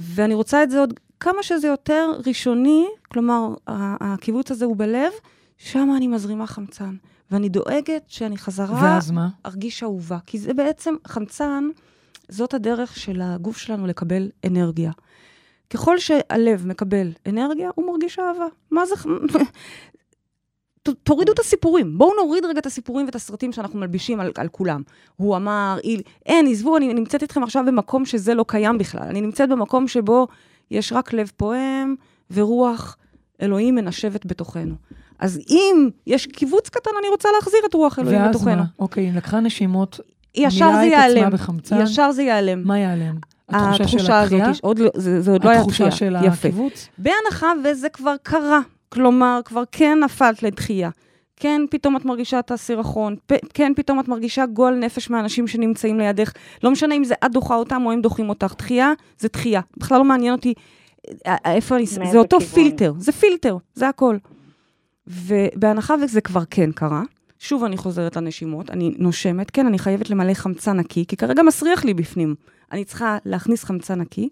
[0.00, 5.12] ואני רוצה את זה עוד כמה שזה יותר ראשוני, כלומר, הקיבוץ הזה הוא בלב,
[5.58, 6.96] שם אני מזרימה חמצן.
[7.30, 8.82] ואני דואגת שאני חזרה...
[8.82, 9.28] ואז מה?
[9.46, 10.18] ארגיש אהובה.
[10.26, 11.68] כי זה בעצם, חמצן,
[12.28, 14.92] זאת הדרך של הגוף שלנו לקבל אנרגיה.
[15.70, 18.46] ככל שהלב מקבל אנרגיה, הוא מרגיש אהבה.
[18.70, 18.94] מה זה...
[21.02, 21.98] תורידו את הסיפורים.
[21.98, 24.82] בואו נוריד רגע את הסיפורים ואת הסרטים שאנחנו מלבישים על, על כולם.
[25.16, 26.02] הוא אמר, איל...
[26.26, 29.02] אין, עזבו, אני נמצאת איתכם עכשיו במקום שזה לא קיים בכלל.
[29.02, 30.28] אני נמצאת במקום שבו
[30.70, 31.94] יש רק לב פועם
[32.30, 32.96] ורוח
[33.42, 34.74] אלוהים מנשבת בתוכנו.
[35.18, 38.50] אז אם יש קיבוץ קטן, אני רוצה להחזיר את רוח אלוהים ואז בתוכנו.
[38.50, 38.64] ואז מה?
[38.78, 40.00] אוקיי, לקחה נשימות,
[40.34, 41.30] ישר זה ייעלם.
[41.30, 41.80] בחמצן.
[41.82, 42.62] ישר זה ייעלם.
[42.64, 43.16] מה ייעלם?
[43.48, 44.50] התחושה של התחייה?
[44.50, 45.88] הזאת, לא, זה, זה עוד לא היה תחייה.
[45.88, 46.88] התחושה של הקיבוץ?
[46.98, 48.60] בהנחה וזה כבר קרה.
[48.88, 50.90] כלומר, כבר כן נפלת לדחייה.
[51.36, 53.16] כן, פתאום את מרגישה את הסירחון,
[53.54, 56.32] כן, פתאום את מרגישה גועל נפש מהאנשים שנמצאים לידך.
[56.62, 58.54] לא משנה אם זה את דוחה אותם או הם דוחים אותך.
[58.58, 59.60] דחייה זה דחייה.
[59.76, 60.54] בכלל לא מעניין אותי
[61.26, 61.86] אה, אה, איפה אני...
[61.86, 62.54] זה אותו כיוון.
[62.54, 64.16] פילטר, זה פילטר, זה הכל.
[65.06, 67.02] ובהנחה וזה כבר כן קרה,
[67.38, 71.84] שוב אני חוזרת לנשימות, אני נושמת, כן, אני חייבת למלא חמצן נקי, כי כרגע מסריח
[71.84, 72.34] לי בפנים.
[72.72, 74.28] אני צריכה להכניס חמצן נקי,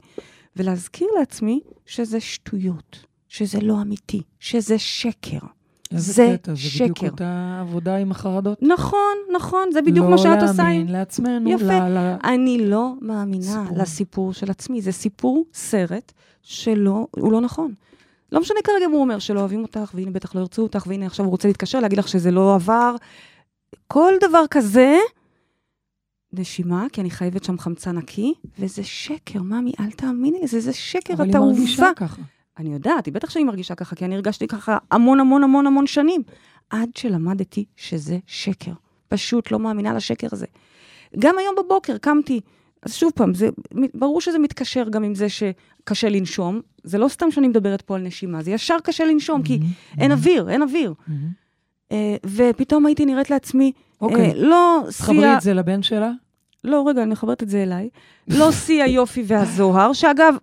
[0.57, 5.39] ולהזכיר לעצמי שזה שטויות, שזה לא אמיתי, שזה שקר.
[5.93, 6.85] איזה זה קטע, זה שקר.
[6.85, 8.59] בדיוק אותה עבודה עם החרדות.
[8.63, 10.63] נכון, נכון, זה בדיוק לא מה שאת עושה.
[10.63, 11.51] לא להאמין לעצמנו.
[11.51, 11.65] יפה.
[11.89, 13.79] ל- ל- אני לא מאמינה סיפור.
[13.79, 14.81] לסיפור של עצמי.
[14.83, 17.75] זה סיפור, סרט, שלא, הוא לא נכון.
[18.33, 21.07] לא משנה כרגע אם הוא אומר שלא אוהבים אותך, והנה בטח לא ירצו אותך, והנה
[21.07, 22.97] עכשיו הוא רוצה להתקשר, להגיד לך שזה לא עבר.
[23.89, 24.99] כל דבר כזה,
[26.33, 31.15] נשימה, כי אני חייבת שם חמצן נקי, וזה שקר, ממי, אל תאמיני לזה, זה שקר,
[31.15, 31.91] אבל אתה היא מרגישה.
[31.97, 32.23] ככה.
[32.59, 35.87] אני יודעת, היא בטח שאני מרגישה ככה, כי אני הרגשתי ככה המון המון המון המון
[35.87, 36.23] שנים,
[36.71, 38.73] עד שלמדתי שזה שקר.
[39.09, 40.47] פשוט לא מאמינה לשקר הזה.
[41.19, 42.41] גם היום בבוקר קמתי,
[42.83, 43.49] אז שוב פעם, זה,
[43.95, 46.61] ברור שזה מתקשר גם עם זה שקשה לנשום.
[46.87, 50.11] זה לא סתם שאני מדברת פה על נשימה, זה ישר קשה לנשום, כי מהמם, אין
[50.11, 50.95] מהמם, אוויר, אין אוויר.
[51.07, 51.29] מהמם.
[51.93, 54.31] אה, ופתאום הייתי נראית לעצמי, אוקיי.
[54.31, 55.37] אה, לא חברי שיא...
[55.37, 56.11] את זה לבן שלה?
[56.65, 57.89] לא, רגע, אני מחברת את זה אליי.
[58.29, 60.37] לא שיא היופי והזוהר, שאגב,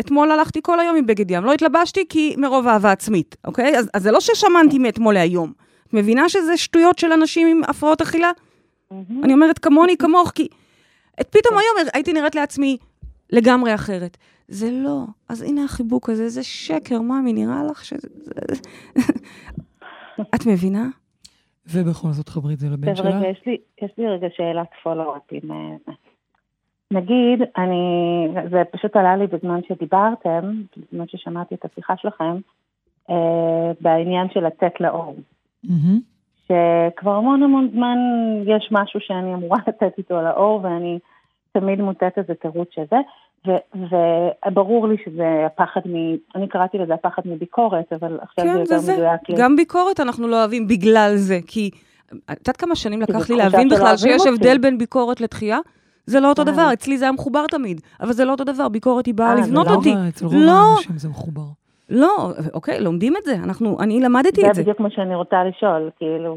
[0.00, 1.44] אתמול הלכתי כל היום עם בגד ים.
[1.44, 3.78] לא התלבשתי כי מרוב אהבה עצמית, אוקיי?
[3.78, 5.52] אז, אז זה לא ששמנתי מאתמול להיום.
[5.88, 8.30] את מבינה שזה שטויות של אנשים עם הפרעות אכילה?
[9.22, 10.48] אני אומרת כמוני, כמוך, כי...
[11.20, 12.76] את פתאום היום הייתי נראית לעצמי
[13.30, 14.16] לגמרי אחרת.
[14.48, 15.00] זה לא.
[15.28, 18.08] אז הנה החיבוק הזה, זה שקר, ממי, נראה לך שזה...
[18.12, 18.60] זה-
[20.34, 20.88] את מבינה?
[21.72, 23.18] ובכל זאת חברי את זה לבן שלה.
[23.18, 25.50] רגע, יש לי, יש לי רגע שאלת פולו-אפ עם...
[25.52, 25.94] אה,
[26.90, 27.78] נגיד, אני,
[28.50, 32.36] זה פשוט עלה לי בזמן שדיברתם, בזמן ששמעתי את השיחה שלכם,
[33.10, 35.16] אה, בעניין של לצאת לאור.
[35.64, 36.00] מהמם.
[36.44, 37.98] שכבר המון המון זמן
[38.46, 40.98] יש משהו שאני אמורה לצאת איתו לאור, ואני
[41.52, 42.96] תמיד מוצאת איזה תירוץ שזה,
[44.46, 45.94] וברור לי שזה הפחד מ...
[46.34, 48.92] אני קראתי לזה הפחד מביקורת, אבל עכשיו זה כן, יותר זה זה.
[48.92, 49.34] מדויק לי.
[49.38, 51.70] גם ביקורת אנחנו לא אוהבים בגלל זה, כי...
[52.32, 54.22] את יודעת כמה שנים לקח לי להבין בכלל שיש.
[54.26, 55.58] הבדל בין ביקורת לתחייה?
[56.06, 56.46] זה לא אותו אה.
[56.52, 59.42] דבר, אצלי זה היה מחובר תמיד, אבל זה לא אותו דבר, ביקורת היא באה אה,
[59.42, 59.92] זה לבנות לא אותי.
[59.92, 60.50] ה- אצל רוב לא.
[60.50, 61.42] האנשים זה מחובר.
[61.90, 64.62] לא, אוקיי, לומדים את זה, אנחנו, אני למדתי את זה זה.
[64.62, 66.36] בדיוק מה שאני רוצה לשאול, כאילו,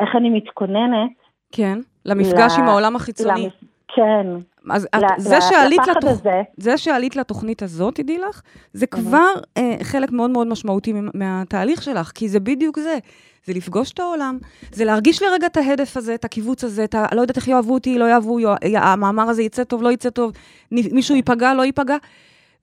[0.00, 1.10] איך אני מתכוננת
[1.52, 3.48] כן, למפגש עם העולם החיצוני.
[3.94, 4.26] כן,
[4.70, 6.10] אז את, ל- זה ל- שעלית לתוכ...
[6.10, 11.82] הזה, זה שעלית לתוכנית הזאת, תדעי לך, זה כבר אה, חלק מאוד מאוד משמעותי מהתהליך
[11.82, 12.98] שלך, כי זה בדיוק זה.
[13.46, 14.38] זה לפגוש את העולם,
[14.72, 17.06] זה להרגיש לרגע את ההדף הזה, את הקיבוץ הזה, את ה...
[17.12, 18.54] לא יודעת איך יאהבו אותי, לא יאהבו, יוא...
[18.76, 20.32] המאמר הזה יצא טוב, לא יצא טוב,
[20.70, 21.96] מישהו ייפגע, לא ייפגע.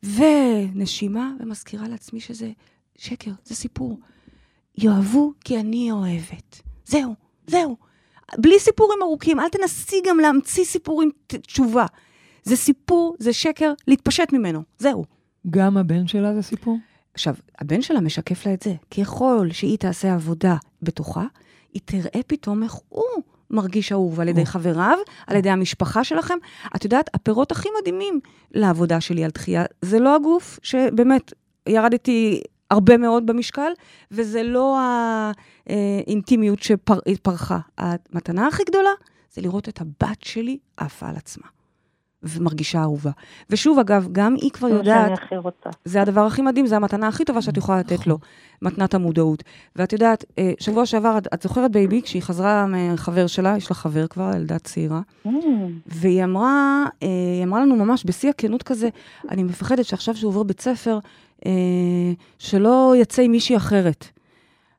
[0.04, 2.50] ונשימה, ומזכירה לעצמי שזה
[2.98, 4.00] שקר, זה סיפור.
[4.78, 6.62] יאהבו כי אני אוהבת.
[6.86, 7.14] זהו,
[7.48, 7.76] זהו.
[8.38, 11.86] בלי סיפורים ארוכים, אל תנסי גם להמציא סיפורים תשובה.
[12.44, 15.06] זה סיפור, זה שקר, להתפשט ממנו, זהו.
[15.50, 16.78] גם הבן שלה זה סיפור?
[17.14, 18.74] עכשיו, הבן שלה משקף לה את זה.
[18.98, 21.26] ככל שהיא תעשה עבודה בתוכה,
[21.74, 23.04] היא תראה פתאום איך הוא
[23.50, 24.46] מרגיש אהוב על ידי או.
[24.46, 26.38] חבריו, על ידי המשפחה שלכם.
[26.76, 28.20] את יודעת, הפירות הכי מדהימים
[28.52, 31.34] לעבודה שלי על תחייה, זה לא הגוף, שבאמת,
[31.70, 33.72] ירדתי הרבה מאוד במשקל,
[34.12, 34.78] וזה לא
[35.68, 37.60] האינטימיות שפרחה.
[37.78, 38.90] המתנה הכי גדולה
[39.34, 41.48] זה לראות את הבת שלי עפה על עצמה,
[42.24, 43.12] ומרגישה אהובה.
[43.50, 45.06] ושוב, אגב, גם היא כבר יודעת...
[45.06, 45.70] שאני הכי רוצה.
[45.86, 48.18] זה הדבר הכי מדהים, זה המתנה הכי טובה שאת יכולה לתת לו,
[48.62, 49.44] מתנת המודעות.
[49.76, 53.76] ואת יודעת, אה, שבוע שעבר, את- את זוכרת baby, כשהיא חזרה מחבר שלה, יש לה
[53.76, 55.30] חבר כבר, ילדה צעירה, אממ,
[55.86, 58.90] והיא אמרה, אה, היא אמרה לנו ממש בשיא הכנות כזה,
[59.30, 61.00] אני מפחדת שעכשיו שהוא עובר בית ספר,
[61.46, 61.52] אה,
[62.40, 64.06] שלא יצא עם מישהי אחרת.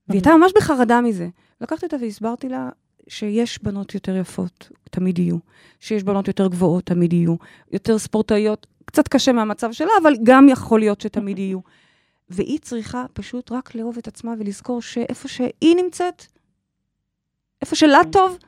[0.09, 1.29] והיא הייתה ממש בחרדה מזה.
[1.61, 2.69] לקחתי אותה והסברתי לה
[3.09, 5.37] שיש בנות יותר יפות, תמיד יהיו.
[5.81, 7.35] שיש בנות יותר גבוהות, תמיד יהיו.
[7.73, 11.61] יותר ספורטאיות, קצת קשה מהמצב שלה, אבל גם יכול להיות שתמיד יהיו.
[12.29, 16.27] והיא צריכה פשוט רק לאהוב את עצמה ולזכור שאיפה שהיא נמצאת,
[17.62, 18.38] איפה שלה טוב,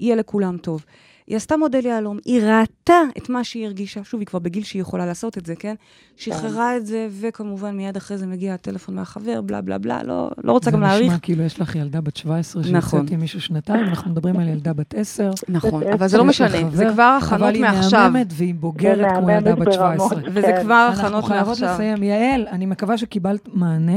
[0.00, 0.84] יהיה לכולם טוב.
[1.28, 4.82] היא עשתה מודל יהלום, היא ראתה את מה שהיא הרגישה, שוב, היא כבר בגיל שהיא
[4.82, 5.74] יכולה לעשות את זה, כן?
[6.16, 10.52] שחררה את זה, וכמובן מיד אחרי זה מגיע הטלפון מהחבר, בלה בלה בלה, לא, לא
[10.52, 11.06] רוצה גם זה להאריך.
[11.06, 12.80] נשמע כאילו יש לך ילדה בת 17 נכון.
[13.00, 15.30] שיוצאת עם מישהו שנתיים, אנחנו מדברים על ילדה בת 10.
[15.48, 18.00] נכון, זה- אבל זה לא משנה, זה כבר הכנות אבל היא מעכשיו.
[18.00, 19.74] מהממת והיא בוגרת כמו ילדה בת ברמות.
[20.12, 20.18] 17.
[20.32, 20.62] וזה כן.
[20.62, 21.72] כבר אנחנו הכנות חייבות מעכשיו.
[21.74, 22.02] לסיים.
[22.02, 23.96] יעל, אני מקווה שקיבלת מענה.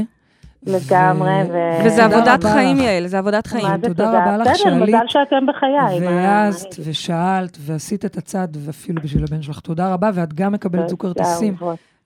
[0.66, 2.82] לגמרי, ו- וזה עבודת חיים, לך.
[2.82, 3.76] יעל, זה עבודת חיים.
[3.76, 4.10] תודה תודה?
[4.10, 4.94] רבה לך בסדר, שעלית.
[4.94, 6.06] מזל שאתם בחיי.
[6.08, 9.60] והעזת ושאלת ועשית את הצעד, ואפילו בשביל הבן שלך.
[9.60, 11.56] תודה רבה, ואת גם מקבלת זוג כרטיסים.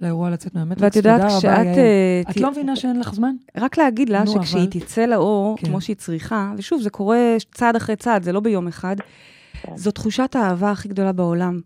[0.00, 0.82] לאירוע לצאת מהמטריקס.
[0.82, 1.78] ואת יודעת, תודה רבה, כשאת...
[1.78, 3.34] אה, את לא מבינה שאין לך זמן?
[3.56, 5.66] רק להגיד לה שכשהיא תצא לאור, כן.
[5.66, 8.96] כמו שהיא צריכה, ושוב, זה קורה צעד אחרי צעד, זה לא ביום אחד,
[9.62, 9.76] כן.
[9.76, 11.60] זו תחושת האהבה הכי גדולה בעולם.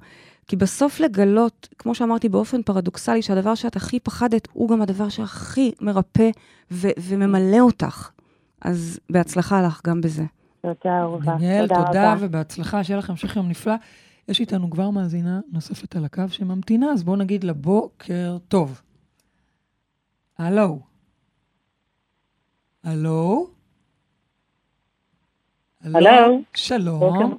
[0.51, 5.73] כי בסוף לגלות, כמו שאמרתי, באופן פרדוקסלי, שהדבר שאת הכי פחדת, הוא גם הדבר שהכי
[5.81, 6.31] מרפא
[6.71, 8.11] ו- וממלא אותך.
[8.61, 10.25] אז בהצלחה לך גם בזה.
[10.63, 11.37] תודה, אהובה.
[11.37, 12.15] דניאל, תודה, רבה.
[12.21, 13.75] ובהצלחה, שיהיה לך המשך יום נפלא.
[14.29, 18.81] יש איתנו כבר מאזינה נוספת על הקו שממתינה, אז בואו נגיד לה בוקר טוב.
[20.39, 20.81] הלו.
[22.85, 23.47] הלו?
[25.85, 26.41] הלו.
[26.55, 27.01] שלום.
[27.01, 27.37] בוקר-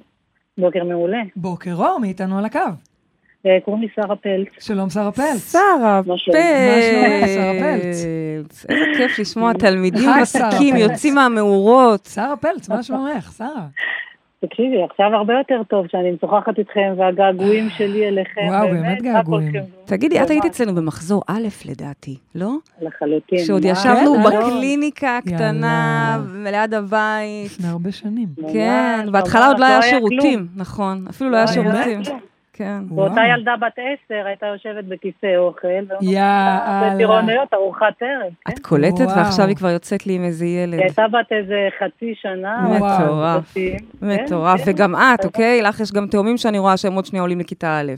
[0.58, 1.22] בוקר מעולה.
[1.36, 2.58] בוקר אור, מי איתנו על הקו?
[3.64, 4.48] קוראים לי שרה פלץ.
[4.58, 5.52] שלום, שרה פלץ.
[5.52, 6.38] שרה מה שלומך?
[6.38, 8.04] מה שלומך, שרה פלץ.
[8.68, 10.60] איזה כיף לשמוע תלמידים פלץ.
[10.76, 12.08] יוצאים מהמאורות.
[12.14, 13.32] שרה פלץ, מה שלומך?
[13.38, 13.66] שרה.
[14.46, 18.40] תקשיבי, עכשיו הרבה יותר טוב שאני משוחחת איתכם, והגעגועים שלי אליכם.
[18.48, 19.52] וואו, באמת געגועים.
[19.84, 22.50] תגידי, את היית אצלנו במחזור א', לדעתי, לא?
[22.80, 23.38] לחלוטין.
[23.38, 23.72] כשעוד מה?
[23.72, 24.16] ישבנו?
[24.24, 27.50] בקליניקה הקטנה, ליד הבית.
[27.50, 28.28] לפני הרבה שנים.
[28.52, 30.10] כן, בהתחלה עוד לא היה כלום.
[30.10, 32.16] שירותים, נכון, אפילו לא היה לא היה שירותים.
[32.52, 32.78] כן.
[32.94, 33.26] ואותה וואו.
[33.38, 35.68] ילדה בת עשר הייתה יושבת בכיסא אוכל,
[36.00, 36.90] יאללה.
[36.94, 38.32] בטירוניות, ארוחת ערב.
[38.48, 39.16] את קולטת, וואו.
[39.16, 40.74] ועכשיו היא כבר יוצאת לי עם איזה ילד.
[40.74, 42.68] היא הייתה בת איזה חצי שנה.
[42.68, 43.54] מטורף.
[44.02, 44.64] מטורף.
[44.64, 45.62] כן, וגם את, אוקיי?
[45.62, 47.92] לך יש גם תאומים שאני רואה שהם עוד שנייה עולים לכיתה א'.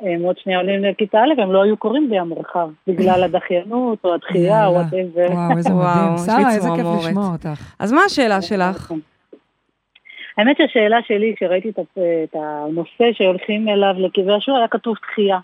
[0.00, 4.14] הם עוד שנייה עולים לכיתה א', הם לא היו קוראים לי המרחב, בגלל הדחיינות או
[4.14, 5.32] הדחייה או whatever.
[5.32, 6.18] וואו, איזה מדהים.
[6.26, 6.86] שרה, איזה כיף.
[7.08, 7.74] לשמוע אותך.
[7.78, 8.92] אז מה השאלה שלך?
[10.38, 11.78] האמת שהשאלה שלי, כשראיתי את
[12.24, 15.38] את הנושא שהולכים אליו לכתבי השור, היה כתוב דחייה.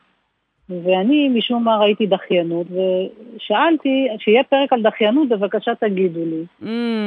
[0.70, 6.44] ואני משום מה ראיתי דחיינות, ושאלתי, שיהיה פרק על דחיינות, בבקשה תגידו לי.
[6.62, 6.66] Mm?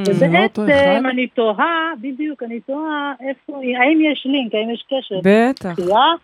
[0.10, 5.76] ובעצם אני תוהה, בדיוק, אני תוהה איפה, האם יש לינק, האם יש קשר בטח.
[5.76, 6.16] דחייה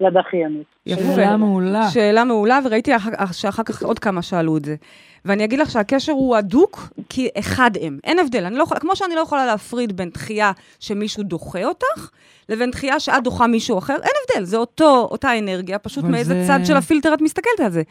[0.00, 0.66] לדחיינות.
[0.86, 1.02] יפה.
[1.16, 1.90] שאלה מעולה.
[1.90, 4.76] שאלה מעולה, וראיתי אח- שאחר כך עוד כמה שאלו את זה.
[5.24, 7.98] ואני אגיד לך שהקשר הוא הדוק, כי אחד הם.
[8.04, 8.44] אין הבדל.
[8.44, 12.10] אני לא כמו שאני לא יכולה להפריד בין דחייה שמישהו דוחה אותך,
[12.48, 14.44] לבין דחייה שאת דוחה מישהו אחר, אין הבדל.
[14.44, 17.82] זה אותו, אותה אנרגיה, פשוט מאיזה זה- צד של הפילטר את מסתכלת על זה.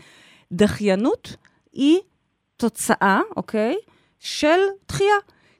[0.51, 1.35] דחיינות
[1.73, 1.99] היא
[2.57, 3.75] תוצאה, אוקיי,
[4.19, 5.15] של דחייה.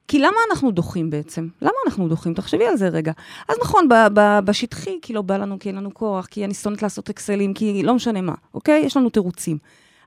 [0.08, 1.48] כי למה אנחנו דוחים בעצם?
[1.62, 2.34] למה אנחנו דוחים?
[2.34, 3.12] תחשבי על זה רגע.
[3.50, 6.54] אז נכון, ב- ב- בשטחי, כי לא בא לנו, כי אין לנו כוח, כי אני
[6.54, 8.80] שונאת לעשות אקסלים, כי לא משנה מה, אוקיי?
[8.86, 9.58] יש לנו תירוצים.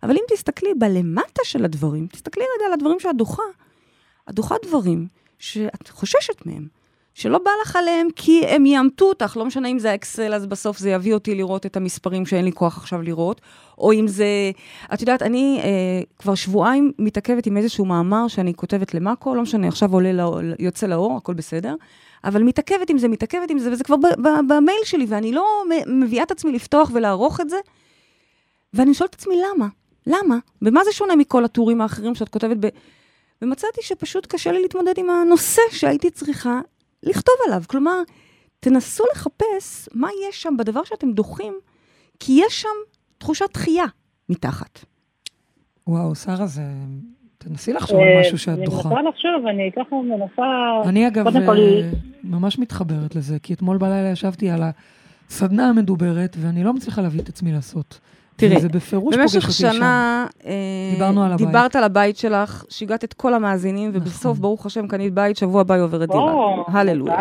[0.02, 3.42] אבל אם תסתכלי בלמטה של הדברים, תסתכלי רגע על הדברים שאת דוחה.
[4.30, 5.06] את דוחה דברים
[5.38, 6.68] שאת חוששת מהם,
[7.18, 10.78] שלא בא לך עליהם כי הם יעמתו אותך, לא משנה אם זה האקסל, אז בסוף
[10.78, 13.40] זה יביא אותי לראות את המספרים שאין לי כוח עכשיו לראות,
[13.78, 14.26] או אם זה...
[14.94, 15.68] את יודעת, אני אה,
[16.18, 20.86] כבר שבועיים מתעכבת עם איזשהו מאמר שאני כותבת למאקו, לא משנה, עכשיו עולה, לא, יוצא
[20.86, 21.74] לאור, הכל בסדר,
[22.24, 23.96] אבל מתעכבת עם זה, מתעכבת עם זה, וזה כבר
[24.48, 27.56] במייל שלי, ואני לא מביאה את עצמי לפתוח ולערוך את זה,
[28.74, 29.66] ואני שואלת את עצמי, למה?
[30.06, 30.38] למה?
[30.62, 32.56] במה זה שונה מכל הטורים האחרים שאת כותבת?
[32.60, 32.68] ב...
[33.42, 36.60] ומצאתי שפשוט קשה לי להתמודד עם הנושא שהייתי צריכה
[37.02, 37.62] לכתוב עליו.
[37.66, 38.02] כלומר,
[38.60, 41.54] תנסו לחפש מה יש שם בדבר שאתם דוחים,
[42.20, 42.68] כי יש שם
[43.18, 43.84] תחושת דחייה
[44.28, 44.84] מתחת.
[45.86, 46.62] וואו, שרה, זה...
[47.38, 48.88] תנסי לחשוב על אה, משהו שאת דוחה.
[48.88, 50.88] אני מנסה לחשוב, אני ככה מנסה...
[50.88, 51.90] אני אגב אה,
[52.24, 54.62] ממש מתחברת לזה, כי אתמול בלילה ישבתי על
[55.28, 58.00] הסדנה המדוברת, ואני לא מצליחה להביא את עצמי לעשות.
[58.38, 59.52] תראי, וזה בפירוש במשך.
[59.52, 60.52] שנה אה,
[60.94, 61.46] דיברנו על הבית.
[61.46, 64.40] דיברת על הבית שלך, שיגעת את כל המאזינים, ובסוף, נכון.
[64.42, 66.32] ברוך השם, קנית בית, שבוע הבא היא עוברת דירה.
[66.68, 67.16] הללויה.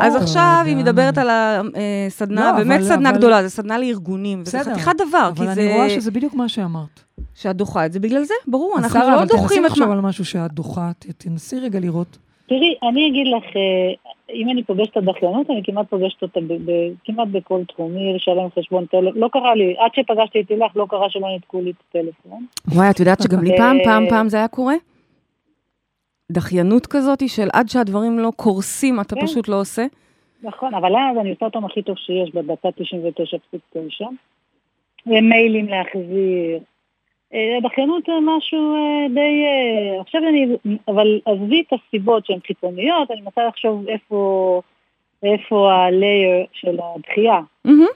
[0.00, 0.76] אז עכשיו היא.
[0.76, 5.30] מדברת על הסדנה, לא, באמת אבל- סדנה אבל- גדולה, זו סדנה לארגונים, וזה חתיכת דבר,
[5.36, 5.60] כי אבל זה...
[5.62, 7.00] אני רואה שזה בדיוק מה שאמרת.
[7.34, 9.86] שאת דוחה את זה בגלל זה, ברור, אנחנו שרה, לא אבל תנסי דוחים את לחשוב
[9.86, 9.92] מה...
[9.94, 12.18] על משהו שאת דוחה, תנסי רגע לראות.
[12.48, 16.70] תראי, אני אגיד לך, אה, אם אני פוגשת את הדחיינות, אני כמעט פוגשת אותה ב-
[16.70, 17.94] ב- כמעט בכל תחום.
[17.94, 21.60] מי לשלם חשבון טלפון, לא קרה לי, עד שפגשתי את הילך, לא קרה שלא ניתקו
[21.60, 22.46] לי את הטלפון.
[22.68, 24.74] וואי, את יודעת שגם לי פעם, אה, פעם, פעם זה היה קורה?
[26.32, 29.26] דחיינות כזאת של עד שהדברים לא קורסים, אתה כן.
[29.26, 29.86] פשוט לא עושה.
[30.42, 34.04] נכון, אבל אז אני עושה אותם הכי טוב שיש בדקה 99.9.
[35.08, 36.58] אה, מיילים להחזיר.
[37.34, 39.44] אה, דחיינות זה משהו אה, די...
[39.44, 40.46] אה, עכשיו אני...
[40.88, 44.62] אבל עזבי את הסיבות שהן חיצוניות, אני מנסה לחשוב איפה,
[45.22, 47.40] איפה ה-layer של הדחייה.
[47.64, 47.86] מהמם.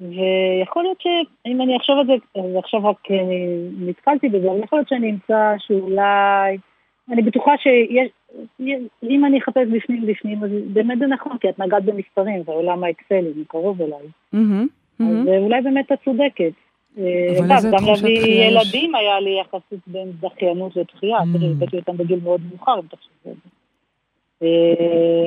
[0.00, 2.12] ויכול להיות שאם אני אחשוב על זה,
[2.58, 6.58] עכשיו רק אני נתקלתי בזה, אבל יכול להיות שאני אמצא שאולי,
[7.12, 8.08] אני בטוחה שיש,
[9.02, 12.84] אם אני אחפש בפנים בפנים, אז באמת זה נכון, כי את נגעת במספרים, זה עולם
[12.84, 13.98] האקסלים, קרוב אליי.
[14.32, 14.66] מהמם.
[14.98, 15.20] מהמם.
[15.20, 16.52] אז אה, אולי באמת את צודקת.
[16.98, 18.52] אה, אבל אגב, איזה גם תחושת להביא דחייה יש?
[18.52, 21.38] ילדים היה לי יחסית בין דחיינות לתחייה, Mm.
[21.38, 23.48] תראי, הבאתי אותם בגיל מאוד מאוחר, אם תחשבי על זה.
[24.42, 25.26] אה,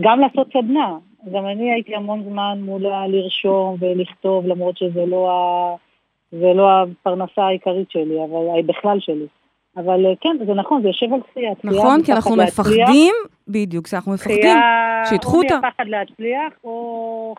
[0.00, 0.96] גם לעשות סדנה,
[1.32, 5.74] גם אני הייתי המון זמן מולה לרשום ולכתוב, למרות שזה לא, ה...
[6.32, 9.26] זה לא הפרנסה העיקרית שלי, אבל בכלל שלי.
[9.76, 11.20] אבל אה, כן, זה נכון, זה יושב על.
[11.20, 13.14] דחייה נכון, כי אנחנו להצליח, מפחדים,
[13.48, 14.56] בדיוק, כי אנחנו מפחדים
[15.08, 15.54] שידחו אותה.
[15.54, 17.34] או מפחד להצליח, או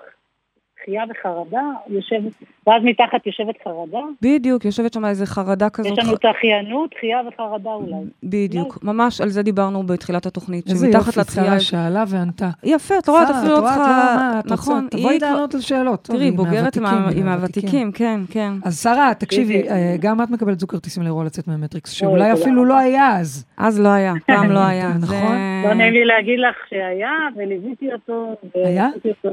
[0.84, 2.20] דחייה וחרדה, יושב,
[2.68, 4.00] ואז מתחת יושבת חרדה.
[4.22, 5.92] בדיוק, יושבת שם איזה חרדה כזאת.
[5.92, 7.96] יש לנו דחיינות, דחייה וחרדה אולי.
[8.24, 11.46] בדיוק, ממש על זה דיברנו בתחילת התוכנית, איזה שמתחת יופי, לתחייה...
[11.46, 12.50] שרה יש- שאלה וענתה.
[12.64, 14.40] יפה, את רואה, את שרה, אפילו לא רואה, את צריכה...
[14.40, 14.52] את?
[14.52, 16.04] נכון, תבואי לענות על שאלות.
[16.04, 16.86] תראי, בוגרת עם.
[17.28, 18.52] הוותיקים, כן, כן.
[18.64, 19.70] אז שרה, תקשיבי.
[19.70, 22.66] אה, גם את מקבלת זוכר טיסים לאירוע לצאת מהמטריקס, אוי, שאולי תודה אפילו.
[22.66, 23.46] לא היה אז.
[23.58, 24.90] אז לא היה, פעם לא היה.
[25.02, 25.36] נכון.
[25.64, 28.36] לא נעים לי להגיד לך שהיה, וליוויתי אותו.
[28.56, 28.90] היה?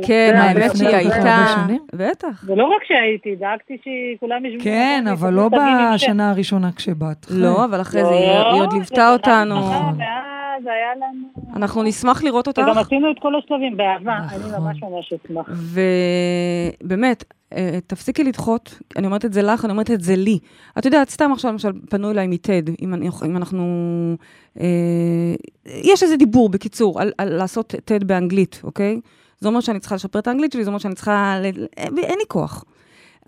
[0.07, 1.40] כן, האמת שהיא הייתה...
[1.49, 1.81] הרבה שנים?
[1.95, 2.45] בטח.
[2.47, 3.77] ולא רק שהייתי, דאגתי
[4.17, 4.61] שכולם ישבו.
[4.65, 5.49] כן, אבל לא
[5.95, 7.27] בשנה הראשונה כשבאת.
[7.31, 9.55] לא, אבל אחרי זה לא, היא עוד זה ליוותה אותנו.
[9.57, 11.29] ראשונה, ואז היה לנו...
[11.57, 12.63] אנחנו נשמח לראות אותך.
[12.63, 14.63] וגם עשינו את כל השלבים באהבה, אני נכון.
[14.65, 15.47] ממש ממש אשמח.
[16.83, 17.25] ובאמת,
[17.57, 20.39] אה, תפסיקי לדחות, אני אומרת את זה לך, אני אומרת את זה לי.
[20.79, 23.65] את יודעת, סתם עכשיו למשל פנו אליי מטד, אם, אני- אם אנחנו...
[24.61, 24.67] אה,
[25.85, 29.01] יש איזה דיבור, בקיצור, על, על לעשות טד באנגלית, אוקיי?
[29.41, 31.37] זה אומר שאני צריכה לשפר את האנגלית שלי, זה אומר שאני צריכה...
[31.41, 31.45] ל...
[31.77, 32.65] אין לי כוח.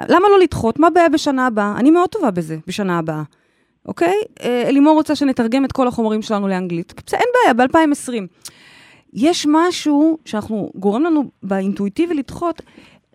[0.01, 0.79] למה לא לדחות?
[0.79, 1.75] מה הבעיה בשנה הבאה?
[1.77, 3.23] אני מאוד טובה בזה, בשנה הבאה.
[3.87, 4.15] אוקיי?
[4.43, 7.13] אה, אלימור רוצה שנתרגם את כל החומרים שלנו לאנגלית.
[7.13, 8.13] אין בעיה, ב-2020.
[9.13, 12.63] יש משהו שאנחנו, גורם לנו באינטואיטיבי לדחות,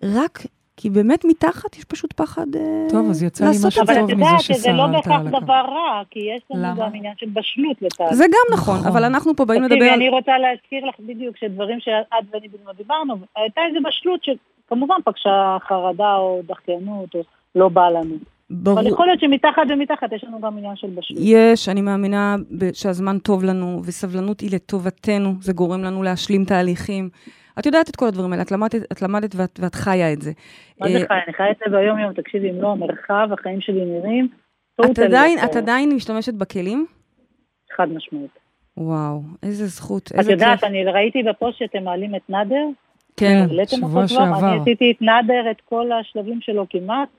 [0.04, 0.46] רק
[0.78, 3.94] כי באמת מתחת יש פשוט פחד אה, טוב, אז יצא לי לעשות משהו את זה.
[3.94, 5.44] אבל טוב את מזה יודעת ששרה שזה לא עלתה בהכרח.
[5.44, 6.82] דבר רע, כי יש לנו?
[6.82, 8.14] גם עניין של בשלות לתהליך.
[8.14, 8.92] זה גם נכון, נכון.
[8.92, 10.00] אבל אנחנו פה באים לדבר תקשיבי, על...
[10.00, 15.58] אני רוצה להזכיר לך בדיוק שדברים שאת ואני בזמן דיברנו, הייתה איזו בשלות שכמובן פגשה
[15.68, 17.22] חרדה או דחיינות, או
[17.56, 18.16] לא בא לנו.
[18.50, 18.80] ברור.
[18.80, 21.22] אבל יכול להיות שמתחת ומתחת יש לנו גם עניין של בשלות.
[21.24, 22.36] יש, אני מאמינה
[22.74, 27.10] שהזמן טוב לנו, וסבלנות היא לטובתנו, זה גורם לנו להשלים תהליכים.
[27.60, 30.32] את יודעת את כל הדברים האלה, את למדת, את למדת ואת, ואת חיה את זה.
[30.80, 31.14] מה זה אה, חי?
[31.26, 34.28] אני חי את זה ביום-יום, תקשיבי, אם לא, המרחב, החיים שלי נראים.
[34.86, 35.40] את עדיין.
[35.46, 36.86] את עדיין משתמשת בכלים?
[37.76, 38.40] חד משמעית.
[38.78, 40.70] וואו, איזה זכות, את איזה יודעת, כיף.
[40.70, 42.66] אני ראיתי בפוסט שאתם מעלים את נאדר,
[43.18, 44.52] כן, שבוע שעבר.
[44.52, 47.10] אני עשיתי את נאדר, את כל השלבים שלו כמעט,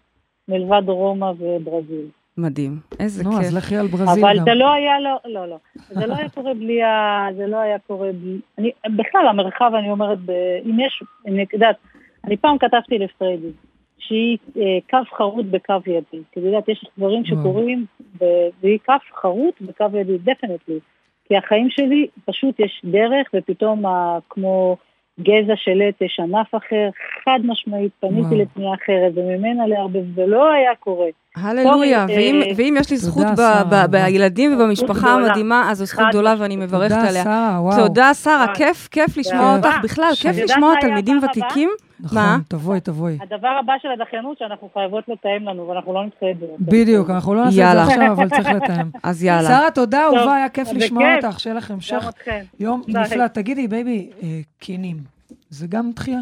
[0.48, 2.08] מלבד רומא וברזיל.
[2.38, 3.56] מדהים, איזה נו, אז כיף.
[3.56, 4.44] לכי על ברזיל אבל גם.
[4.44, 5.56] זה לא היה, לא, לא, לא.
[5.88, 7.26] זה לא היה קורה בלי ה...
[7.36, 8.38] זה לא היה קורה בלי...
[8.58, 10.30] אני, בכלל, המרחב, אני אומרת, ב,
[10.66, 11.76] אם יש, אני יודעת,
[12.24, 13.50] אני פעם כתבתי לפריידי,
[13.98, 16.22] שהיא אה, קו חרוט בקו ידי.
[16.32, 17.24] כי את יודעת, יש דברים.
[17.24, 17.86] שקורים,
[18.20, 18.24] ב,
[18.62, 20.78] והיא קו חרוט בקו ידי, דפנטלי.
[21.24, 24.76] כי החיים שלי, פשוט יש דרך, ופתאום ה, כמו
[25.20, 26.88] גזע של עט, יש ענף אחר,
[27.24, 28.36] חד משמעית, פניתי.
[28.36, 31.08] לפנייה אחרת, וממנה לערבב, זה לא היה קורה.
[31.40, 33.86] הללויה, ואם, אה, ואם יש לי תודה, זכות ב- ב-.
[33.90, 35.14] בילדים ובמשפחה.
[35.14, 36.34] המדהימה, אז זו זכות גדולה.
[36.38, 37.24] ואני מברכת תודה, עליה.
[37.24, 37.76] שרה, וואו.
[37.76, 38.46] תודה, שרה.
[38.54, 39.68] כיף, כיף לשמוע תודה.
[39.68, 41.20] אותך בכלל, כיף לשמוע תלמידים?
[41.24, 41.70] ותיקים.
[42.00, 42.38] נכון, מה?
[42.48, 43.18] תבואי, תבואי.
[43.22, 46.46] הדבר הבא של הדחיינות שאנחנו חייבות לתאם לנו, ואנחנו לא נדחה את זה.
[46.60, 47.76] בדיוק, אנחנו לא נעשה את.
[47.76, 48.90] זה עכשיו, אבל צריך לתאם.
[49.02, 49.48] אז יאללה.
[49.48, 51.16] שרה, תודה, אהובה, היה כיף לשמוע.
[51.16, 52.10] אותך, שיהיה לך המשך.
[52.60, 52.82] יום.
[52.88, 53.26] נפלא.
[53.26, 54.96] תגידי, baby, אה, קינים,
[55.50, 56.20] זה גם דחייה?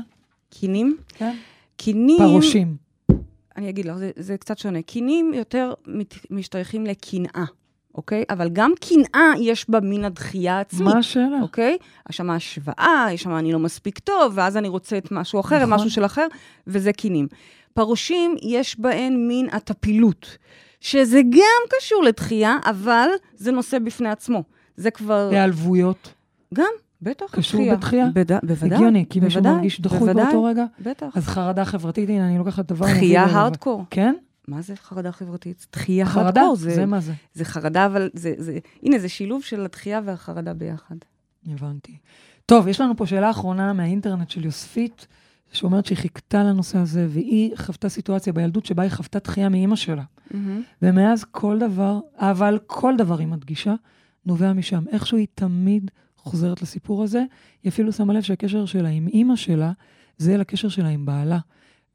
[0.50, 0.96] קינים?
[1.14, 1.34] כן?
[1.76, 2.18] קינים...
[2.18, 2.86] פרושים.
[3.57, 4.82] אני אגיד לך, זה, זה קצת שונה.
[4.82, 7.44] קינים יותר מת, משתייכים לקנאה,
[7.94, 8.24] אוקיי?
[8.30, 10.82] אבל גם קנאה יש בה מן הדחייה העצמית.
[10.82, 11.38] מה השאלה?
[11.42, 11.76] אוקיי?
[12.11, 15.57] יש שם השוואה, יש שם אני לא מספיק טוב, ואז אני רוצה את משהו אחר,
[15.57, 15.70] נכון.
[15.74, 16.26] משהו של אחר,
[16.66, 17.26] וזה קינים.
[17.74, 20.38] פרושים, יש בהן מין הטפילות,
[20.80, 24.42] שזה גם קשור לתחייה, אבל זה נושא בפני עצמו.
[24.76, 25.28] זה כבר...
[25.32, 26.14] היעלבויות.
[26.54, 26.72] גם,
[27.03, 27.72] בטח, קשור.
[27.72, 28.07] בתחייה?
[28.14, 28.32] בד...
[28.32, 28.76] בוודאי.
[28.76, 30.64] הגיוני, כי מישהו מרגיש דחוי בוודאי, באותו רגע.
[30.80, 31.07] בטח.
[31.14, 32.86] אז חרדה חברתית, הנה, אני לוקחת דבר...
[32.86, 33.24] דחייה.
[33.24, 33.84] הארדקור.
[33.90, 34.14] כן?
[34.49, 35.66] מה זה חרדה חברתית?
[35.72, 36.40] דחייה חרדה?
[36.40, 36.57] הארדקור.
[36.57, 37.12] זה מה זה.
[37.34, 38.59] זה חרדה, אבל זה, זה...
[38.82, 40.97] הנה, זה שילוב של הדחייה והחרדה ביחד.
[41.47, 41.97] הבנתי.
[42.47, 45.07] טוב, יש לנו פה שאלה אחרונה מהאינטרנט של יוספית,
[45.53, 50.03] שאומרת שהיא חיכתה לנושא הזה, והיא חוותה סיטואציה בילדות שבה היא חוותה דחייה מאימא שלה.
[50.82, 53.74] ומאז כל דבר, אבל כל דבר, היא מדגישה,
[54.26, 54.84] נובע משם.
[54.92, 55.90] איכשהו היא תמיד
[56.27, 57.22] חוזרת לסיפור הזה.
[57.62, 59.72] היא אפילו שמה לב שהקשר שלה עם אימא שלה,
[60.18, 61.39] זה לקשר שלה עם בעלה.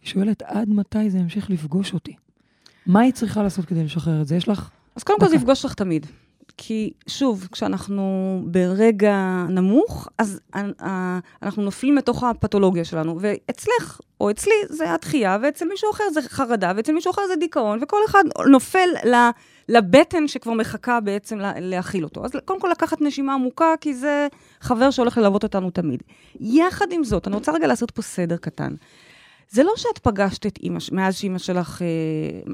[0.02, 2.16] היא שואלת, עד מתי זה ימשיך לפגוש אותי?
[2.86, 4.36] מה היא צריכה לעשות כדי לשחרר את זה?
[4.36, 4.70] יש לך...
[4.96, 5.36] אז קודם כל זה.
[5.36, 6.06] יפגוש אותך תמיד.
[6.58, 8.04] כי שוב, כשאנחנו
[8.46, 13.18] ברגע נמוך, אז אה, אנחנו נופלים לתוך הפתולוגיה שלנו.
[13.22, 17.80] ואצלך, או אצלי, זה הדחייה, ואצל מישהו אחר זה חרדה, ואצל מישהו אחר זה דיכאון,
[17.84, 19.30] וכל אחד נופל ל-
[19.72, 22.26] לבטן שכבר מחכה בעצם לה- להכיל אותו.
[22.26, 24.28] אז קודם כל לקחת נשימה עמוקה, כי זה
[24.62, 26.04] חבר שהולך ללוות אותנו תמיד.
[26.40, 28.74] יחד עם זאת, אני רוצה רגע לעשות פה סדר קטן.
[29.50, 31.88] זה לא שאת פגשת את אימא, מאז שאימא שלך, אה,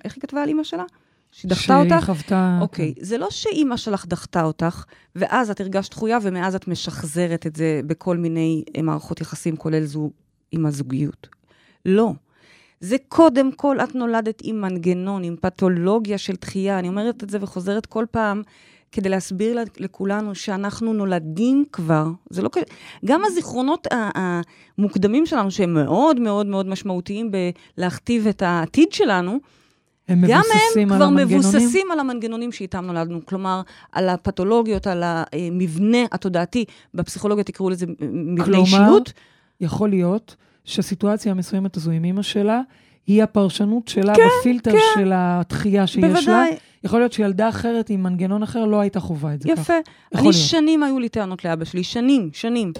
[0.05, 0.83] איך היא כתבה על אימא שלה?
[1.31, 2.05] שהיא דחתה שהיא אותך?
[2.05, 2.57] חוותה...
[2.61, 4.83] אוקיי, זה לא שאימא שלך דחתה אותך,
[5.15, 9.83] ואז את הרגשת דחויה, ומאז את משחזרת את זה בכל מיני אה, מערכות יחסים, כולל
[9.83, 10.09] זו
[10.51, 11.27] עם הזוגיות.
[11.85, 12.11] לא.
[12.79, 16.79] זה קודם כל, את נולדת עם מנגנון, עם פתולוגיה של דחייה.
[16.79, 18.41] אני אומרת את זה וחוזרת כל פעם
[18.91, 22.07] כדי להסביר לכולנו שאנחנו נולדים כבר.
[22.29, 22.49] זה לא...
[22.51, 22.57] כ-
[23.05, 27.31] גם הזיכרונות המוקדמים שלנו, שהם מאוד מאוד מאוד משמעותיים
[27.77, 29.39] בלהכתיב את העתיד שלנו,
[30.07, 30.41] הם גם
[30.75, 31.27] הם כבר המנגנונים?
[31.39, 33.25] מבוססים על המנגנונים שאיתם נולדנו.
[33.25, 33.61] כלומר,
[33.91, 39.13] על הפתולוגיות, על המבנה התודעתי, בפסיכולוגיה תקראו לזה מבנה כלומר, אישיות.
[39.61, 40.35] יכול להיות
[40.67, 42.61] שהסיטואציה המסוימת הזו עם אימא שלה,
[43.07, 44.77] היא הפרשנות שלה כן, בפילטר כן.
[44.95, 46.09] של הדחייה שיש לה.
[46.09, 49.49] בוודאי, יכול להיות שילדה אחרת עם מנגנון אחר לא הייתה חווה את זה.
[49.49, 49.73] יפה.
[49.73, 50.35] יכול אני להיות.
[50.35, 52.71] שנים היו לי טענות לאבא שלי, שנים, שנים.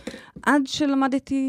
[0.46, 1.44] עד שלמדתי,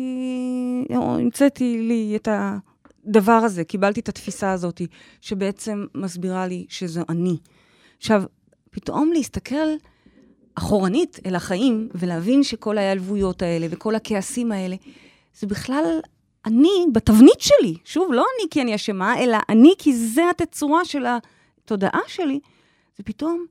[0.96, 4.82] או המצאתי לי את הדבר הזה, קיבלתי את התפיסה הזאת,
[5.20, 7.36] שבעצם מסבירה לי שזו אני.
[7.98, 8.22] עכשיו,
[8.70, 9.68] פתאום להסתכל
[10.54, 14.76] אחורנית אל החיים, ולהבין שכל ההיעלבויות האלה וכל הכעסים האלה,
[15.40, 15.84] זה בכלל
[16.46, 17.74] אני בתבנית שלי.
[17.84, 22.40] שוב, לא אני כי אני אשמה, אלא אני כי זה התצורה של התודעה שלי.
[22.96, 23.44] זה פתאום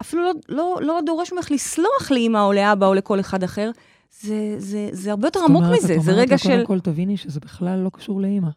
[0.00, 3.70] אפילו לא, לא, לא דורש ממך לסלוח לאמא או לאבא או לכל אחד אחר.
[4.20, 6.48] זה, זה, זה הרבה יותר זאת עמוק אומרת, מזה, את זה אומרת רגע של...
[6.48, 8.48] קודם כל תביני שזה בכלל לא קשור לאימא.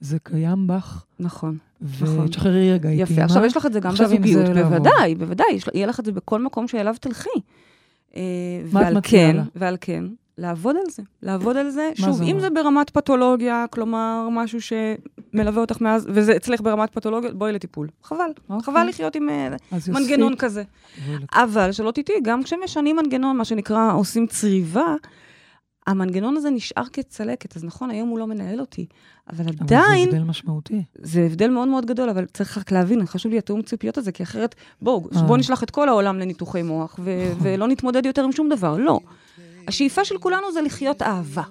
[0.00, 1.58] זה קיים בך, נכון.
[1.80, 2.18] נכון.
[2.20, 3.12] ותשחררי רגע איתי.
[3.12, 4.46] יפה, עכשיו יש לך את זה גם בזוגיות.
[4.48, 7.28] בוודאי, בוודאי, יהיה לך את זה בכל מקום שאליו תלכי.
[8.16, 8.22] אה,
[8.72, 9.42] מה את מציעה כן, לה?
[9.54, 10.04] ועל כן,
[10.38, 11.90] לעבוד על זה, לעבוד על זה.
[11.94, 12.40] שוב, זה אם אומר?
[12.40, 17.88] זה ברמת פתולוגיה, כלומר, משהו שמלווה אותך מאז, וזה אצלך ברמת פתולוגיה, בואי לטיפול.
[18.02, 18.64] חבל, אוקיי.
[18.64, 19.48] חבל לחיות עם אה,
[19.88, 20.62] מנגנון יוספית, כזה.
[21.32, 24.94] אבל שלא תטעי, גם כשמשנים מנגנון, מה שנקרא עושים צריבה,
[25.86, 28.86] המנגנון הזה נשאר כצלקת, אז נכון, היום הוא לא מנהל אותי,
[29.32, 30.82] אבל אבל זה עדיין, הבדל משמעותי.
[30.94, 34.22] זה הבדל מאוד מאוד גדול, אבל צריך רק להבין, חשוב לי התיאום ציפיות הזה, כי
[34.22, 35.22] אחרת, בואו, אה.
[35.22, 39.00] בואו נשלח את כל העולם לניתוחי מוח, ו- ולא נתמודד יותר עם שום דבר, לא.
[39.68, 41.42] השאיפה של כולנו זה לחיות אהבה.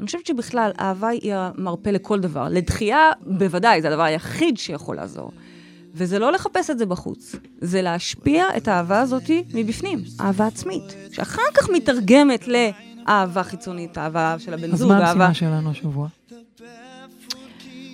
[0.00, 2.48] אני חושבת שבכלל, אהבה היא המרפא לכל דבר.
[2.50, 5.30] לדחייה, בוודאי, זה הדבר היחיד שיכול לעזור.
[5.94, 11.42] וזה לא לחפש את זה בחוץ, זה להשפיע את האהבה הזאת מבפנים, אהבה עצמית, שאחר
[11.54, 15.26] כך מתרגמת לאהבה חיצונית, אהבה של הבן אז זוג, מה אהבה...
[15.26, 16.08] המשימה שלנו השבוע?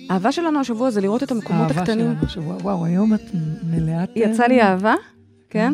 [0.09, 2.05] האהבה שלנו השבוע זה לראות את המקומות האהבה הקטנים.
[2.05, 2.55] שלנו השבוע.
[2.55, 3.21] וואו, היום את
[3.63, 4.09] מלאת...
[4.15, 4.95] יצא לי אהבה,
[5.49, 5.73] כן?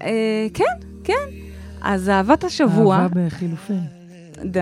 [0.00, 0.64] אה, כן,
[1.04, 1.47] כן.
[1.82, 3.80] אז אהבת השבוע, אהבה בחילופין.
[4.44, 4.60] די,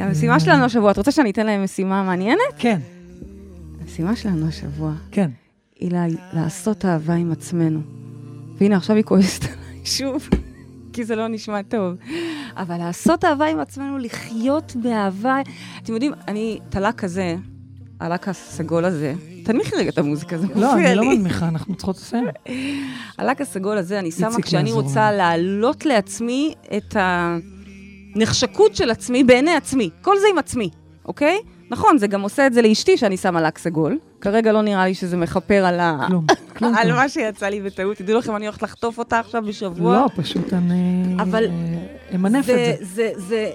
[0.00, 2.40] המשימה שלנו השבוע, את רוצה שאני אתן להם משימה מעניינת?
[2.58, 2.80] כן,
[3.82, 5.30] המשימה שלנו השבוע כן.
[5.80, 5.90] היא
[6.32, 7.80] לעשות אהבה עם עצמנו.
[8.60, 10.28] והנה, עכשיו היא כועסת עליי שוב,
[10.92, 11.94] כי זה לא נשמע טוב.
[12.56, 15.36] אבל לעשות אהבה עם עצמנו, לחיות באהבה...
[15.82, 17.36] אתם יודעים, אני, תל"ק כזה,
[18.00, 20.74] הלק הסגול הזה, תנמיכי רגע את המוזיקה, זה מפריע לא.
[20.74, 22.26] אני לא מנמיכה, אנחנו צריכות לסיים.
[23.18, 25.12] הלק הסגול הזה, אני שמה כשאני רוצה.
[25.12, 26.96] להעלות לעצמי את
[28.14, 29.90] הנחשקות של עצמי בעיני עצמי.
[30.02, 30.70] כל זה עם עצמי,
[31.04, 31.38] אוקיי?
[31.70, 33.98] נכון, זה גם עושה את זה לאשתי שאני שמה לק סגול.
[34.20, 36.04] כרגע לא נראה לי שזה מכפר על, ה...
[36.06, 36.26] כלום,
[36.56, 36.74] כלום.
[36.78, 36.92] על.
[36.92, 37.96] מה שיצא לי בטעות.
[37.96, 39.96] תדעו לכם, אני הולכת לחטוף אותה עכשיו בשבוע.
[39.96, 41.04] לא, פשוט אני...
[41.18, 41.50] אבל אה,
[42.14, 42.54] אמנף את.
[42.80, 43.50] זה, זה...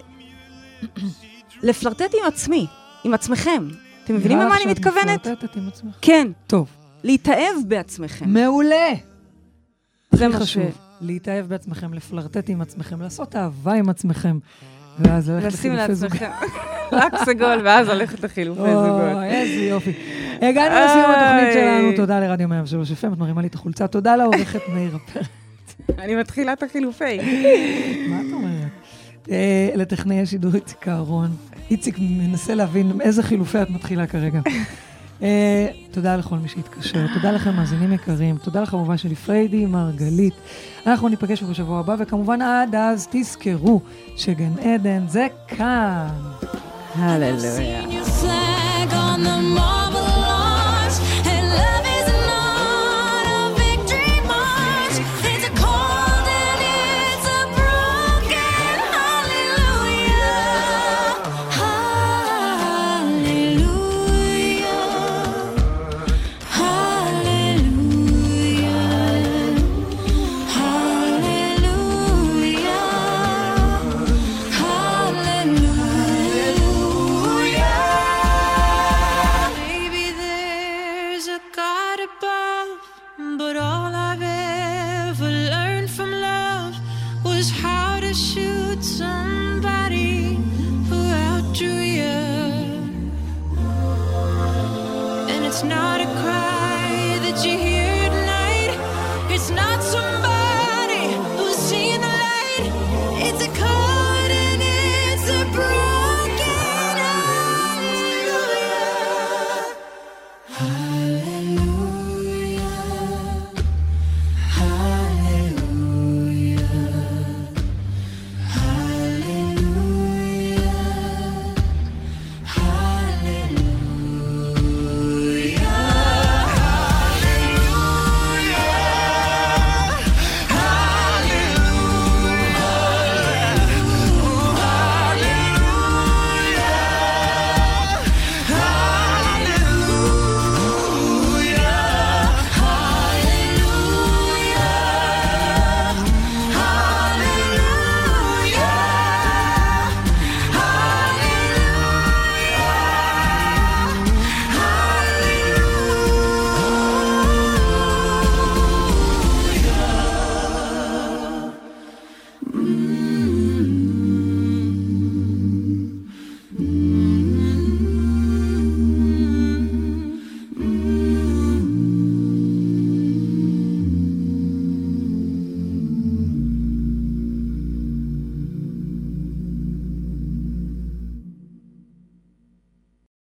[1.68, 2.66] לפלרטט עם עצמי,
[3.04, 3.68] עם עצמכם.
[4.04, 5.28] אתם מבינים למה אני מתכוונת?
[6.02, 6.68] כן, טוב,
[7.04, 8.30] להתאהב בעצמכם.
[8.30, 8.94] מעולה.
[10.12, 14.38] זה מה חשוב, ש- להתאהב בעצמכם, לפלרטט עם עצמכם, לעשות אהבה עם עצמכם,
[15.00, 16.22] ואז ללכת לשים לחילופי זוגיות.
[16.92, 19.24] לעצמכם לק סגול, ואז ללכת לחילופי זוגות.
[19.24, 19.94] איזה יופי.
[20.42, 21.54] הגענו לסיום התוכנית.
[21.54, 25.26] שלנו, תודה לרדיו 103 FM, את מרימה לי את החולצה, תודה לעורכת מאירה פרץ.
[26.00, 27.18] אני מתחילה את החילופי.
[28.10, 28.68] מה את אומרת?
[29.32, 31.30] אה, לטכנאי השידור איציק אהרון.
[31.72, 34.40] איציק מנסה להבין איזה חילופי את מתחילה כרגע.
[35.24, 40.34] אה, תודה לכל מי שהתקשר, תודה לכם מאזינים יקרים, תודה לחבובה שלי פריידי מרגלית.
[40.88, 43.82] אנחנו ניפגש בשבוע הבא, וכמובן עד אז תזכרו
[44.16, 46.08] שגן עדן זה כאן.
[46.96, 47.82] הללויה.